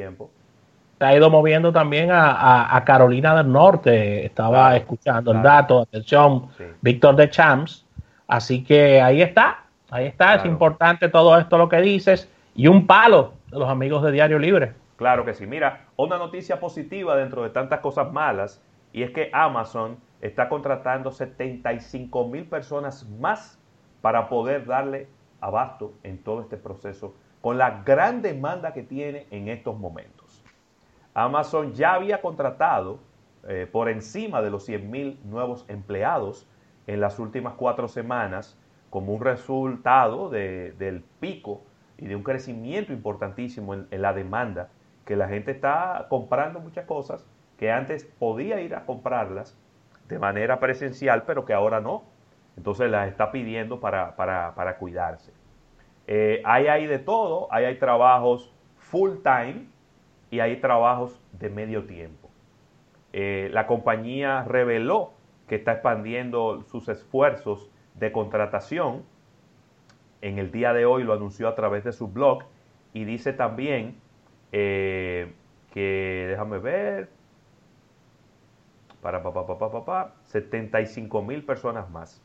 se 1.02 1.06
ha 1.08 1.16
ido 1.16 1.30
moviendo 1.30 1.72
también 1.72 2.10
a, 2.12 2.80
Carolina 2.86 3.34
del 3.34 3.50
Norte. 3.50 4.24
Estaba 4.24 4.76
escuchando 4.76 5.32
el 5.32 5.42
dato, 5.42 5.80
atención, 5.80 6.46
Víctor 6.80 7.16
de 7.16 7.28
Champs. 7.28 7.84
Así 8.28 8.62
que 8.62 9.02
ahí 9.02 9.20
está, 9.20 9.64
Ahí 9.90 10.06
está, 10.06 10.36
es 10.36 10.44
importante 10.44 11.08
todo 11.08 11.36
esto 11.36 11.58
lo 11.58 11.68
que 11.68 11.80
dices 11.80 12.30
y 12.54 12.68
un 12.68 12.86
palo 12.86 13.32
de 13.50 13.58
los 13.58 13.68
amigos 13.68 14.04
de 14.04 14.12
Diario 14.12 14.38
Libre. 14.38 14.74
Claro 14.94 15.24
que 15.24 15.34
sí. 15.34 15.44
Mira, 15.44 15.86
una 15.96 16.18
noticia 16.18 16.60
positiva 16.60 17.16
dentro 17.16 17.42
de 17.42 17.50
tantas 17.50 17.80
cosas 17.80 18.12
malas 18.12 18.62
y 18.92 19.02
es 19.02 19.10
que 19.10 19.28
Amazon 19.32 19.96
está 20.20 20.48
contratando 20.48 21.10
75 21.10 22.28
mil 22.28 22.44
personas 22.44 23.08
más 23.18 23.58
para 24.02 24.28
poder 24.28 24.66
darle 24.66 25.08
abasto 25.40 25.94
en 26.04 26.22
todo 26.22 26.42
este 26.42 26.58
proceso 26.58 27.16
con 27.40 27.58
la 27.58 27.82
gran 27.84 28.22
demanda 28.22 28.72
que 28.72 28.84
tiene 28.84 29.26
en 29.32 29.48
estos 29.48 29.76
momentos. 29.76 30.21
Amazon 31.14 31.72
ya 31.74 31.94
había 31.94 32.20
contratado 32.20 32.98
eh, 33.46 33.68
por 33.70 33.88
encima 33.88 34.40
de 34.40 34.50
los 34.50 34.64
100 34.64 34.90
mil 34.90 35.20
nuevos 35.24 35.64
empleados 35.68 36.46
en 36.86 37.00
las 37.00 37.18
últimas 37.18 37.54
cuatro 37.54 37.88
semanas 37.88 38.58
como 38.88 39.12
un 39.14 39.20
resultado 39.20 40.28
del 40.28 41.04
pico 41.20 41.62
y 41.98 42.06
de 42.06 42.16
un 42.16 42.22
crecimiento 42.22 42.92
importantísimo 42.92 43.74
en, 43.74 43.88
la 43.90 44.12
demanda, 44.12 44.68
que 45.04 45.16
la 45.16 45.28
gente 45.28 45.50
está 45.50 46.06
comprando 46.08 46.60
muchas 46.60 46.84
cosas 46.84 47.26
que 47.58 47.70
antes 47.70 48.04
podía 48.04 48.60
ir 48.60 48.74
a 48.74 48.84
comprarlas 48.84 49.56
de 50.08 50.18
manera 50.18 50.60
presencial, 50.60 51.22
pero 51.26 51.44
que 51.44 51.54
ahora 51.54 51.80
no. 51.80 52.02
Entonces 52.56 52.90
las 52.90 53.08
está 53.08 53.32
pidiendo 53.32 53.80
para, 53.80 54.76
cuidarse. 54.78 55.32
Eh, 56.06 56.42
hay 56.44 56.66
ahí 56.66 56.86
de 56.86 56.98
todo, 56.98 57.48
hay, 57.50 57.64
hay 57.64 57.78
trabajos 57.78 58.52
full 58.76 59.18
time 59.22 59.68
y 60.32 60.40
hay 60.40 60.56
trabajos 60.56 61.20
de 61.32 61.50
medio 61.50 61.84
tiempo. 61.84 62.30
Eh, 63.12 63.50
la 63.52 63.66
compañía 63.66 64.44
reveló 64.44 65.12
que 65.46 65.56
está 65.56 65.72
expandiendo 65.72 66.62
sus 66.62 66.88
esfuerzos 66.88 67.70
de 67.96 68.10
contratación. 68.12 69.02
En 70.22 70.38
el 70.38 70.50
día 70.50 70.72
de 70.72 70.86
hoy 70.86 71.04
lo 71.04 71.12
anunció 71.12 71.48
a 71.48 71.54
través 71.54 71.84
de 71.84 71.92
su 71.92 72.08
blog 72.08 72.44
y 72.94 73.04
dice 73.04 73.34
también 73.34 74.00
eh, 74.52 75.34
que, 75.70 76.28
déjame 76.30 76.58
ver, 76.58 77.10
para 79.02 79.22
pa, 79.22 79.34
pa, 79.34 79.58
pa, 79.58 79.84
pa 79.84 80.14
75 80.22 81.22
mil 81.22 81.44
personas 81.44 81.90
más. 81.90 82.22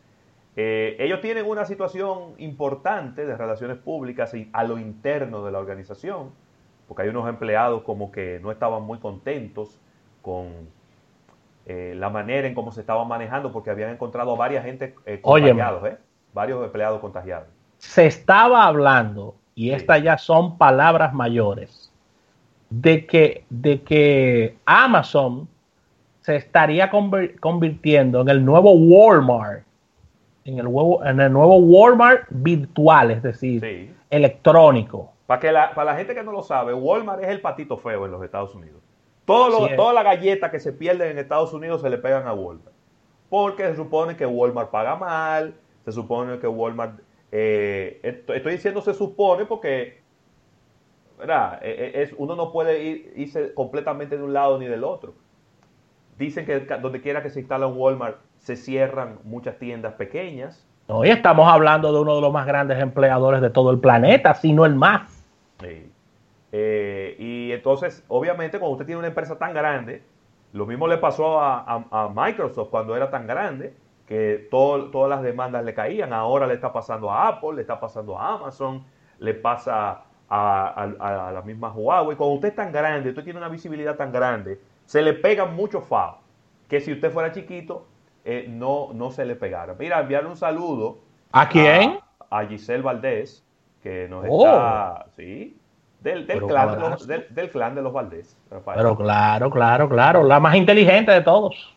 Eh, 0.56 0.96
ellos 1.00 1.20
tienen 1.20 1.46
una 1.46 1.66
situación 1.66 2.36
importante 2.38 3.26
de 3.26 3.36
relaciones 3.36 3.78
públicas 3.78 4.34
a 4.54 4.64
lo 4.64 4.80
interno 4.80 5.44
de 5.44 5.52
la 5.52 5.60
organización, 5.60 6.32
porque 6.88 7.04
hay 7.04 7.10
unos 7.10 7.28
empleados 7.28 7.84
como 7.84 8.12
que 8.12 8.40
no 8.42 8.52
estaban 8.52 8.84
muy 8.84 9.00
contentos 9.00 9.80
con 10.22 10.48
eh, 11.66 11.94
la 11.98 12.10
manera 12.10 12.48
en 12.48 12.54
cómo 12.54 12.72
se 12.72 12.82
estaban 12.82 13.08
manejando, 13.08 13.52
porque 13.52 13.70
habían 13.70 13.90
encontrado 13.90 14.34
a 14.34 14.38
varias 14.38 14.64
gente 14.64 14.96
eh, 15.06 15.20
contagiados, 15.22 15.86
¿eh? 15.86 15.98
varios 16.34 16.64
empleados 16.64 17.02
contagiados. 17.02 17.48
Se 17.78 18.06
estaba 18.08 18.66
hablando, 18.66 19.36
y 19.54 19.72
estas 19.72 20.02
ya 20.02 20.18
son 20.18 20.58
palabras 20.58 21.14
mayores, 21.14 21.92
de 22.70 23.06
que, 23.06 23.44
de 23.50 23.82
que 23.82 24.58
Amazon 24.66 25.48
se 26.22 26.36
estaría 26.38 26.90
convirtiendo 26.90 28.22
en 28.22 28.30
el 28.30 28.44
nuevo 28.44 28.74
Walmart, 28.74 29.64
en 30.46 30.60
el 30.60 30.66
nuevo, 30.66 31.06
en 31.06 31.20
el 31.20 31.32
nuevo 31.32 31.58
Walmart 31.58 32.28
virtual, 32.30 33.12
es 33.12 33.24
decir, 33.24 33.94
electrónico. 34.10 35.14
Para, 35.28 35.40
que 35.40 35.52
la, 35.52 35.76
para 35.76 35.92
la 35.92 35.98
gente 35.98 36.16
que 36.16 36.24
no 36.24 36.32
lo 36.32 36.42
sabe, 36.42 36.74
Walmart 36.74 37.22
es 37.22 37.30
el 37.30 37.42
patito 37.42 37.78
feo 37.78 38.06
en 38.06 38.12
los 38.12 38.24
Estados 38.24 38.56
Unidos. 38.56 38.82
Todo 39.26 39.76
todas 39.76 39.94
las 39.94 40.06
galletas 40.06 40.50
que 40.50 40.60
se 40.60 40.74
pierden 40.74 41.12
en 41.12 41.20
Estados 41.20 41.54
Unidos 41.54 41.82
se 41.82 41.90
le 41.90 41.98
pegan 41.98 42.28
a 42.28 42.34
Walmart. 42.34 42.74
Porque 43.30 43.68
se 43.68 43.76
supone 43.76 44.16
que 44.16 44.26
Walmart 44.26 44.72
paga 44.72 44.96
mal, 44.96 45.54
se 45.86 45.92
supone 45.92 46.40
que 46.40 46.48
Walmart... 46.48 47.00
Eh, 47.32 48.00
estoy 48.04 48.54
diciendo 48.54 48.82
se 48.82 48.94
supone 48.94 49.46
porque 49.46 50.02
¿verdad? 51.18 51.60
E, 51.62 51.70
e, 51.72 52.02
es, 52.04 52.14
uno 52.18 52.36
no 52.36 52.52
puede 52.52 52.84
ir, 52.84 53.14
irse 53.16 53.54
completamente 53.54 54.18
de 54.18 54.24
un 54.24 54.34
lado 54.34 54.58
ni 54.60 54.66
del 54.66 54.84
otro. 54.84 55.16
Dicen 56.18 56.46
que 56.46 56.60
donde 56.60 57.02
quiera 57.02 57.22
que 57.22 57.30
se 57.30 57.40
instala 57.40 57.68
un 57.68 57.78
Walmart 57.78 58.18
se 58.38 58.56
cierran 58.56 59.20
muchas 59.24 59.58
tiendas 59.58 59.94
pequeñas. 59.94 60.66
Hoy 60.88 61.10
estamos 61.10 61.48
hablando 61.48 61.92
de 61.92 62.00
uno 62.00 62.16
de 62.16 62.22
los 62.22 62.32
más 62.32 62.48
grandes 62.48 62.80
empleadores 62.80 63.42
de 63.42 63.50
todo 63.50 63.72
el 63.72 63.80
planeta, 63.80 64.34
si 64.34 64.54
no 64.54 64.66
el 64.66 64.76
más. 64.76 65.17
Eh, 65.64 67.16
y 67.20 67.52
entonces, 67.52 68.04
obviamente, 68.08 68.60
cuando 68.60 68.74
usted 68.74 68.86
tiene 68.86 69.00
una 69.00 69.08
empresa 69.10 69.38
tan 69.38 69.54
grande, 69.54 70.04
lo 70.54 70.66
mismo 70.66 70.88
le 70.88 70.98
pasó 70.98 71.40
a, 71.40 72.12
Microsoft 72.16 72.70
cuando 72.70 72.96
era 72.96 73.10
tan 73.10 73.28
grande, 73.28 73.76
que 74.08 74.48
todas 74.50 75.10
las 75.10 75.22
demandas 75.22 75.64
le 75.66 75.74
caían. 75.74 76.14
Ahora 76.14 76.48
le 76.48 76.54
está 76.54 76.72
pasando 76.72 77.12
a 77.12 77.28
Apple, 77.28 77.56
le 77.56 77.62
está 77.62 77.80
pasando 77.80 78.18
a 78.18 78.34
Amazon, 78.34 78.84
le 79.20 79.34
pasa 79.34 80.04
a, 80.30 81.32
la 81.34 81.42
misma 81.46 81.72
Huawei. 81.72 82.16
Cuando 82.16 82.36
usted 82.36 82.50
es 82.50 82.56
tan 82.56 82.72
grande, 82.72 83.10
usted 83.10 83.24
tiene 83.24 83.40
una 83.40 83.50
visibilidad 83.50 83.96
tan 83.96 84.12
grande, 84.12 84.60
se 84.86 85.02
le 85.02 85.14
pegan 85.14 85.56
muchos 85.56 85.86
FAO, 85.86 86.20
que 86.70 86.80
si 86.80 86.94
usted 86.94 87.12
fuera 87.12 87.32
chiquito, 87.32 87.86
eh, 88.24 88.46
no, 88.50 88.90
no 88.94 89.12
se 89.12 89.26
le 89.26 89.36
pegara. 89.36 89.76
Mira, 89.78 90.00
enviarle 90.00 90.30
un 90.30 90.38
saludo. 90.38 91.00
¿A 91.32 91.48
quién? 91.48 92.00
A, 92.30 92.46
Giselle 92.46 92.84
Valdés, 92.84 93.46
que 93.82 94.08
nos 94.08 94.26
oh. 94.28 94.46
está, 94.46 95.06
sí, 95.16 95.58
del, 96.02 96.26
clan 96.26 96.72
de 96.72 96.90
los, 96.90 97.08
del, 97.08 97.50
clan 97.52 97.76
de 97.76 97.82
los 97.82 97.94
Valdés. 97.94 98.38
Pero 98.50 98.96
claro, 98.96 99.50
claro, 99.50 99.90
claro, 99.90 100.24
la 100.24 100.40
más 100.40 100.56
inteligente 100.56 101.12
de 101.12 101.22
todos. 101.22 101.76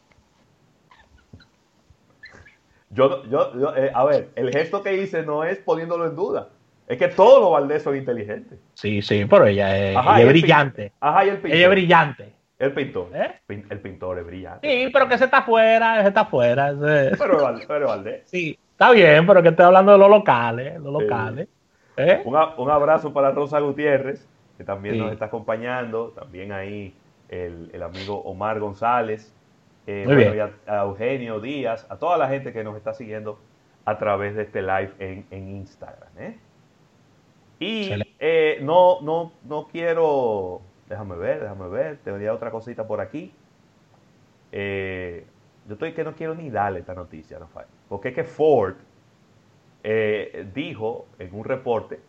Yo, 2.90 3.24
yo, 3.26 3.52
eh, 3.76 3.90
a 3.94 4.04
ver, 4.04 4.30
el 4.34 4.50
gesto 4.50 4.82
que 4.82 4.96
hice 4.96 5.22
no 5.22 5.44
es 5.44 5.58
poniéndolo 5.58 6.06
en 6.06 6.16
duda. 6.16 6.48
Es 6.88 6.98
que 6.98 7.06
todos 7.06 7.40
los 7.40 7.52
Valdés 7.52 7.84
son 7.84 7.96
inteligentes. 7.96 8.58
Sí, 8.74 9.00
sí, 9.00 9.24
pero 9.24 9.46
ella 9.46 9.76
es, 9.76 10.28
brillante. 10.28 10.92
Ajá, 10.98 11.24
y 11.24 11.28
el 11.28 11.40
Ella 11.44 11.64
es 11.64 11.70
brillante. 11.70 12.34
El 12.58 12.72
pintor. 12.72 13.08
¿Eh? 13.14 13.40
El 13.48 13.80
pintor 13.80 14.18
es 14.18 14.26
brillante. 14.26 14.68
Sí, 14.68 14.90
pero 14.92 15.08
que 15.08 15.16
se 15.16 15.26
está 15.26 15.38
afuera, 15.38 16.00
ese 16.00 16.08
está 16.08 16.22
afuera. 16.22 16.74
Pero, 17.16 17.54
pero 17.68 17.86
Valdés. 17.86 18.22
Sí, 18.28 18.58
está 18.72 18.90
bien, 18.90 19.24
pero 19.24 19.40
que 19.40 19.50
estoy 19.50 19.66
hablando 19.66 19.92
de 19.92 19.98
los 19.98 20.10
locales, 20.10 20.80
los 20.80 20.92
locales. 20.92 21.48
¿Eh? 22.00 22.22
Un, 22.24 22.70
abrazo 22.70 23.12
para 23.12 23.30
Rosa 23.30 23.60
Gutiérrez, 23.60 24.26
que 24.56 24.64
también 24.64 24.98
nos 24.98 25.12
está 25.12 25.26
acompañando. 25.26 26.08
También 26.10 26.52
ahí 26.52 26.94
el, 27.28 27.82
amigo 27.82 28.20
Omar 28.22 28.58
González. 28.58 29.34
Eh, 29.86 30.50
a, 30.66 30.82
Eugenio 30.82 31.40
Díaz, 31.40 31.86
a 31.88 31.96
toda 31.96 32.16
la 32.16 32.28
gente 32.28 32.52
que 32.52 32.62
nos 32.62 32.76
está 32.76 32.94
siguiendo 32.94 33.40
a 33.84 33.98
través 33.98 34.36
de 34.36 34.42
este 34.42 34.62
live 34.62 34.92
en, 34.98 35.48
Instagram. 35.48 36.10
¿eh? 36.18 36.38
Y 37.58 37.90
no, 38.62 39.00
no, 39.00 39.32
no 39.44 39.66
quiero, 39.66 40.60
déjame 40.88 41.16
ver, 41.16 41.40
déjame 41.40 41.68
ver, 41.68 41.96
tendría 41.98 42.32
otra 42.32 42.50
cosita 42.50 42.86
por 42.86 43.00
aquí. 43.00 43.32
yo 44.52 45.72
estoy 45.72 45.92
que 45.92 46.04
no 46.04 46.14
quiero 46.14 46.34
ni 46.34 46.50
darle 46.50 46.80
esta 46.80 46.94
noticia, 46.94 47.38
Rafael, 47.38 47.66
porque 47.88 48.10
es 48.10 48.14
que 48.14 48.24
Ford 48.24 48.76
eh, 49.82 50.46
dijo 50.54 51.06
en 51.18 51.34
un 51.34 51.44
reporte 51.44 52.00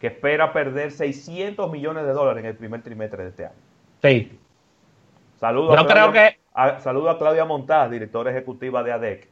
que 0.00 0.08
espera 0.08 0.52
perder 0.52 0.92
600 0.92 1.70
millones 1.70 2.04
de 2.04 2.12
dólares 2.12 2.44
en 2.44 2.50
el 2.50 2.56
primer 2.56 2.82
trimestre 2.82 3.24
de 3.24 3.28
este 3.30 3.44
año. 3.46 3.54
Sí. 4.02 4.38
Saludo, 5.38 5.72
a, 5.72 5.86
Claudia, 5.86 6.36
a, 6.54 6.80
saludo 6.80 7.10
a 7.10 7.18
Claudia 7.18 7.44
Montaz, 7.44 7.90
directora 7.90 8.30
ejecutiva 8.30 8.82
de 8.82 8.92
ADEC. 8.92 9.28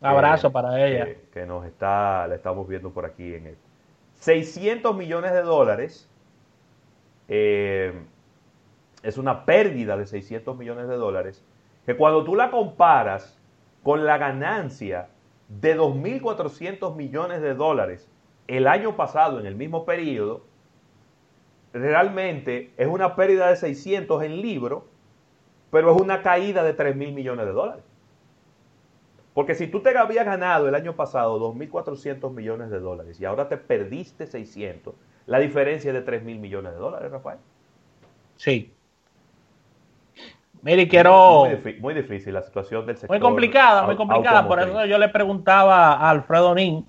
Un 0.00 0.08
abrazo 0.08 0.52
para 0.52 0.84
ella. 0.86 1.08
Que, 1.32 1.46
nos 1.46 1.64
está, 1.66 2.26
la 2.26 2.34
estamos 2.34 2.68
viendo 2.68 2.90
por 2.90 3.04
aquí 3.04 3.34
en 3.34 3.46
el 3.46 3.56
600 4.20 4.96
millones 4.96 5.32
de 5.32 5.42
dólares 5.42 6.08
eh, 7.28 7.92
es 9.02 9.18
una 9.18 9.44
pérdida 9.44 9.96
de 9.96 10.06
600 10.06 10.56
millones 10.56 10.88
de 10.88 10.96
dólares 10.96 11.44
que 11.84 11.96
cuando 11.96 12.24
tú 12.24 12.34
la 12.34 12.50
comparas 12.50 13.38
con 13.82 14.04
la 14.04 14.18
ganancia 14.18 15.08
de 15.48 15.78
2.400 15.78 16.96
millones 16.96 17.40
de 17.40 17.54
dólares 17.54 18.08
el 18.48 18.66
año 18.66 18.96
pasado 18.96 19.40
en 19.40 19.46
el 19.46 19.54
mismo 19.54 19.84
periodo, 19.84 20.44
realmente 21.72 22.72
es 22.76 22.86
una 22.86 23.16
pérdida 23.16 23.48
de 23.48 23.56
600 23.56 24.22
en 24.22 24.40
libro, 24.40 24.86
pero 25.70 25.94
es 25.94 26.00
una 26.00 26.22
caída 26.22 26.62
de 26.62 26.76
3.000 26.76 27.12
millones 27.12 27.46
de 27.46 27.52
dólares. 27.52 27.84
Porque 29.34 29.54
si 29.54 29.66
tú 29.66 29.80
te 29.80 29.96
habías 29.96 30.24
ganado 30.24 30.68
el 30.68 30.74
año 30.74 30.96
pasado 30.96 31.38
2.400 31.38 32.32
millones 32.32 32.70
de 32.70 32.80
dólares 32.80 33.20
y 33.20 33.24
ahora 33.24 33.48
te 33.48 33.58
perdiste 33.58 34.26
600, 34.26 34.94
la 35.26 35.38
diferencia 35.38 35.92
es 35.92 36.06
de 36.06 36.10
3.000 36.10 36.38
millones 36.38 36.72
de 36.72 36.78
dólares, 36.78 37.10
Rafael. 37.10 37.38
Sí. 38.36 38.75
Mire, 40.66 40.88
quiero... 40.88 41.46
Muy, 41.78 41.94
difícil, 41.94 42.34
la 42.34 42.42
situación 42.42 42.86
del 42.86 42.96
sector. 42.96 43.16
Muy 43.16 43.20
complicada, 43.20 43.84
muy 43.84 43.94
complicada. 43.94 44.48
Por 44.48 44.60
eso 44.60 44.84
yo 44.84 44.98
le 44.98 45.08
preguntaba 45.08 45.92
a 45.92 46.10
Alfredo 46.10 46.56
Nin 46.56 46.84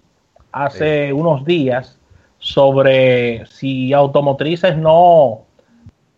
hace 0.52 1.14
unos 1.14 1.46
días 1.46 2.00
sobre 2.40 3.46
si 3.46 3.94
automotrices 3.94 4.76
no, 4.76 5.44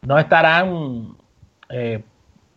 no 0.03 0.17
estarán 0.17 1.17
eh, 1.67 2.01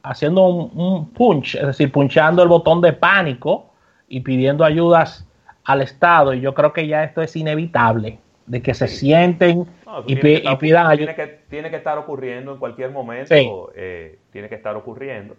haciendo 0.04 0.46
un, 0.46 1.08
punch, 1.08 1.56
es 1.56 1.66
decir, 1.66 1.90
punchando 1.90 2.40
el 2.44 2.48
botón 2.48 2.80
de 2.80 2.92
pánico 2.92 3.72
y 4.06 4.20
pidiendo 4.20 4.64
ayudas 4.64 5.26
al 5.64 5.82
Estado. 5.82 6.32
Y 6.32 6.40
yo 6.40 6.54
creo 6.54 6.72
que 6.72 6.86
ya 6.86 7.02
esto 7.02 7.22
es 7.22 7.34
inevitable, 7.34 8.20
de 8.46 8.62
que 8.62 8.74
se 8.74 8.88
sienten 8.88 9.66
y, 10.07 10.16
pidan 10.16 10.87
ayuda. 10.87 10.96
Tiene 10.96 11.14
que, 11.14 11.26
tiene 11.48 11.70
que 11.70 11.76
estar 11.76 11.98
ocurriendo 11.98 12.52
en 12.52 12.59
cualquier 12.59 12.90
momento. 12.90 13.72
Eh, 13.74 14.18
tiene 14.31 14.48
que 14.48 14.55
estar 14.55 14.76
ocurriendo. 14.76 15.37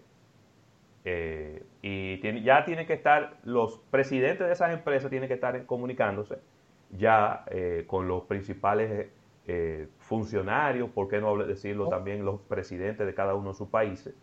Eh, 1.06 1.64
y 1.82 2.44
ya 2.44 2.64
tienen 2.64 2.86
que 2.86 2.94
estar, 2.94 3.38
los 3.44 3.80
presidentes 3.92 4.48
de 4.48 4.54
esas 4.54 4.72
empresas 4.72 5.10
tienen 5.10 5.28
que 5.28 5.34
estar 5.34 5.66
comunicándose 5.66 6.38
ya 6.98 7.44
eh, 7.48 7.84
con 7.88 8.08
los 8.08 8.24
principales 8.24 9.08
eh, 9.48 9.88
funcionarios, 9.98 10.90
¿por 10.92 11.10
qué 11.10 11.20
no 11.20 11.36
decirlo 11.38 11.90
también 11.90 12.24
los 12.24 12.40
presidentes 12.42 13.06
de 13.06 13.14
cada 13.14 13.36
uno 13.36 13.50
de 13.50 13.56
sus 13.56 13.68
países? 13.68 14.14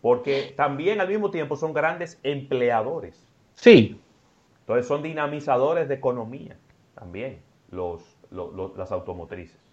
Porque 0.00 0.52
también 0.56 1.00
al 1.00 1.08
mismo 1.08 1.30
tiempo 1.30 1.56
son 1.56 1.72
grandes 1.72 2.18
empleadores. 2.22 3.28
Sí. 3.54 4.00
Entonces 4.60 4.86
son 4.86 5.02
dinamizadores 5.02 5.88
de 5.88 5.94
economía 5.94 6.56
también 6.94 7.40
los, 7.70 8.15
las 8.30 8.92
automotrices. 8.92 9.66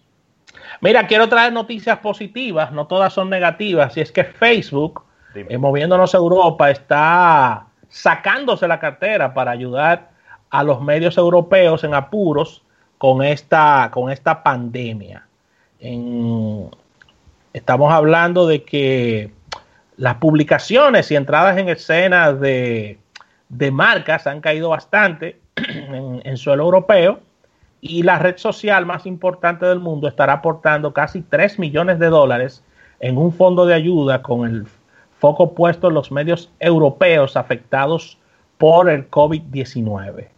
Mira, 0.80 1.06
quiero 1.06 1.28
traer 1.28 1.52
noticias 1.52 1.98
positivas, 1.98 2.72
no 2.72 2.86
todas 2.86 3.12
son 3.12 3.30
negativas, 3.30 3.96
y 3.96 4.00
es 4.00 4.12
que 4.12 4.24
Facebook, 4.24 5.04
eh, 5.34 5.58
moviéndonos 5.58 6.14
a 6.14 6.18
Europa, 6.18 6.70
está 6.70 7.66
sacándose 7.88 8.68
la 8.68 8.80
cartera 8.80 9.34
para 9.34 9.50
ayudar 9.50 10.10
a 10.50 10.62
los 10.62 10.80
medios 10.80 11.16
europeos 11.16 11.84
en 11.84 11.94
apuros 11.94 12.62
con 12.98 13.22
esta, 13.22 13.90
con 13.92 14.10
esta 14.10 14.42
pandemia. 14.42 15.26
estamos 17.52 17.92
hablando 17.92 18.46
de 18.46 18.64
que 18.64 19.32
las 19.96 20.16
publicaciones 20.16 21.10
y 21.10 21.16
entradas 21.16 21.58
en 21.58 21.68
escena 21.68 22.32
de, 22.32 22.98
marcas 23.72 24.26
han 24.26 24.40
caído 24.40 24.70
bastante 24.70 25.40
en, 25.56 26.22
en 26.24 26.36
suelo 26.36 26.64
europeo 26.64 27.20
y 27.86 28.02
la 28.02 28.18
red 28.18 28.38
social 28.38 28.86
más 28.86 29.04
importante 29.04 29.66
del 29.66 29.78
mundo 29.78 30.08
estará 30.08 30.32
aportando 30.32 30.94
casi 30.94 31.20
3 31.20 31.58
millones 31.58 31.98
de 31.98 32.06
dólares 32.06 32.64
en 32.98 33.18
un 33.18 33.30
fondo 33.30 33.66
de 33.66 33.74
ayuda 33.74 34.22
con 34.22 34.48
el 34.48 34.66
foco 35.18 35.52
puesto 35.52 35.88
en 35.88 35.94
los 35.94 36.10
medios 36.10 36.50
europeos 36.60 37.36
afectados 37.36 38.16
por 38.56 38.88
el 38.88 39.10
COVID-19. 39.10 40.28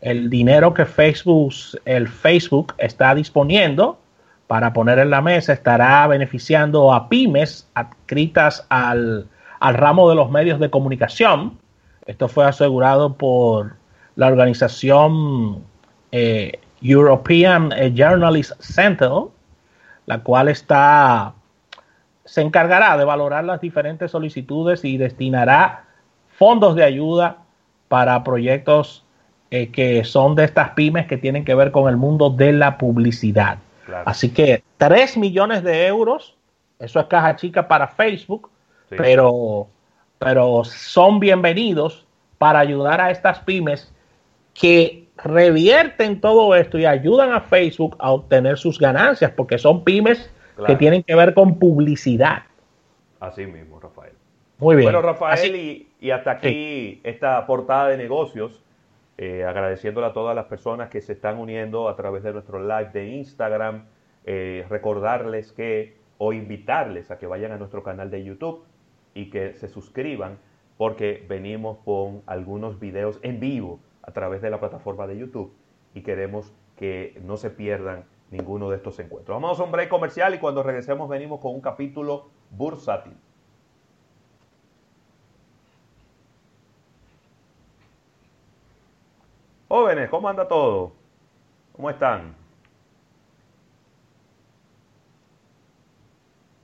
El 0.00 0.30
dinero 0.30 0.72
que 0.72 0.86
Facebook, 0.86 1.52
el 1.84 2.08
Facebook 2.08 2.72
está 2.78 3.14
disponiendo 3.14 3.98
para 4.46 4.72
poner 4.72 4.98
en 4.98 5.10
la 5.10 5.20
mesa 5.20 5.52
estará 5.52 6.06
beneficiando 6.06 6.90
a 6.94 7.10
pymes 7.10 7.68
adscritas 7.74 8.64
al, 8.70 9.28
al 9.60 9.74
ramo 9.74 10.08
de 10.08 10.14
los 10.16 10.30
medios 10.30 10.58
de 10.58 10.70
comunicación. 10.70 11.58
Esto 12.06 12.28
fue 12.28 12.46
asegurado 12.46 13.12
por 13.12 13.76
la 14.16 14.28
organización 14.28 15.64
eh, 16.10 16.60
European 16.84 17.72
eh, 17.72 17.92
Journalist 17.94 18.52
Center, 18.60 19.10
la 20.06 20.22
cual 20.22 20.48
está 20.48 21.34
se 22.24 22.40
encargará 22.40 22.96
de 22.96 23.04
valorar 23.04 23.44
las 23.44 23.60
diferentes 23.60 24.10
solicitudes 24.10 24.84
y 24.84 24.96
destinará 24.96 25.84
fondos 26.36 26.74
de 26.74 26.84
ayuda 26.84 27.38
para 27.88 28.22
proyectos 28.24 29.04
eh, 29.50 29.70
que 29.70 30.04
son 30.04 30.34
de 30.34 30.44
estas 30.44 30.70
pymes 30.70 31.06
que 31.06 31.18
tienen 31.18 31.44
que 31.44 31.54
ver 31.54 31.70
con 31.70 31.88
el 31.88 31.96
mundo 31.96 32.30
de 32.30 32.52
la 32.52 32.78
publicidad. 32.78 33.58
Así 34.06 34.30
que 34.30 34.62
3 34.78 35.18
millones 35.18 35.62
de 35.62 35.86
euros, 35.86 36.36
eso 36.78 37.00
es 37.00 37.06
caja 37.06 37.36
chica 37.36 37.68
para 37.68 37.86
Facebook, 37.86 38.50
pero, 38.88 39.68
pero 40.18 40.64
son 40.64 41.20
bienvenidos 41.20 42.06
para 42.38 42.60
ayudar 42.60 43.00
a 43.00 43.10
estas 43.10 43.40
pymes 43.40 43.92
que 44.54 45.03
revierten 45.16 46.20
todo 46.20 46.54
esto 46.54 46.78
y 46.78 46.86
ayudan 46.86 47.32
a 47.32 47.40
Facebook 47.40 47.96
a 47.98 48.12
obtener 48.12 48.58
sus 48.58 48.78
ganancias, 48.78 49.30
porque 49.32 49.58
son 49.58 49.84
pymes 49.84 50.30
que 50.66 50.76
tienen 50.76 51.02
que 51.02 51.14
ver 51.14 51.34
con 51.34 51.58
publicidad. 51.58 52.44
Así 53.20 53.46
mismo, 53.46 53.80
Rafael. 53.80 54.12
Muy 54.58 54.76
bien. 54.76 54.86
Bueno, 54.86 55.02
Rafael, 55.02 55.86
y, 56.00 56.10
hasta 56.10 56.32
aquí 56.32 57.00
esta 57.04 57.46
portada 57.46 57.88
de 57.88 57.96
negocios. 57.96 58.60
Eh, 59.16 59.44
agradeciéndole 59.44 60.08
a 60.08 60.12
todas 60.12 60.34
las 60.34 60.46
personas 60.46 60.90
que 60.90 61.00
se 61.00 61.12
están 61.12 61.38
uniendo 61.38 61.88
a 61.88 61.94
través 61.94 62.24
de 62.24 62.32
nuestro 62.32 62.58
live 62.58 62.90
de 62.92 63.06
Instagram. 63.06 63.84
Eh, 64.26 64.66
recordarles 64.68 65.52
que, 65.52 65.96
o 66.18 66.32
invitarles 66.32 67.12
a 67.12 67.18
que 67.18 67.26
vayan 67.26 67.52
a 67.52 67.56
nuestro 67.56 67.84
canal 67.84 68.10
de 68.10 68.24
YouTube 68.24 68.64
y 69.14 69.30
que 69.30 69.54
se 69.54 69.68
suscriban 69.68 70.38
porque 70.76 71.24
venimos 71.28 71.78
con 71.84 72.22
algunos 72.26 72.80
videos 72.80 73.20
en 73.22 73.38
vivo 73.38 73.78
a 74.06 74.12
través 74.12 74.42
de 74.42 74.50
la 74.50 74.60
plataforma 74.60 75.06
de 75.06 75.18
YouTube 75.18 75.52
y 75.94 76.02
queremos 76.02 76.52
que 76.76 77.20
no 77.24 77.36
se 77.36 77.50
pierdan 77.50 78.04
ninguno 78.30 78.70
de 78.70 78.76
estos 78.76 78.98
encuentros. 78.98 79.40
Vamos 79.40 79.58
a 79.58 79.64
un 79.64 79.72
break 79.72 79.88
comercial 79.88 80.34
y 80.34 80.38
cuando 80.38 80.62
regresemos 80.62 81.08
venimos 81.08 81.40
con 81.40 81.54
un 81.54 81.60
capítulo 81.60 82.28
bursátil. 82.50 83.16
Jóvenes, 89.68 90.10
¿cómo 90.10 90.28
anda 90.28 90.46
todo? 90.46 90.92
¿Cómo 91.72 91.90
están? 91.90 92.43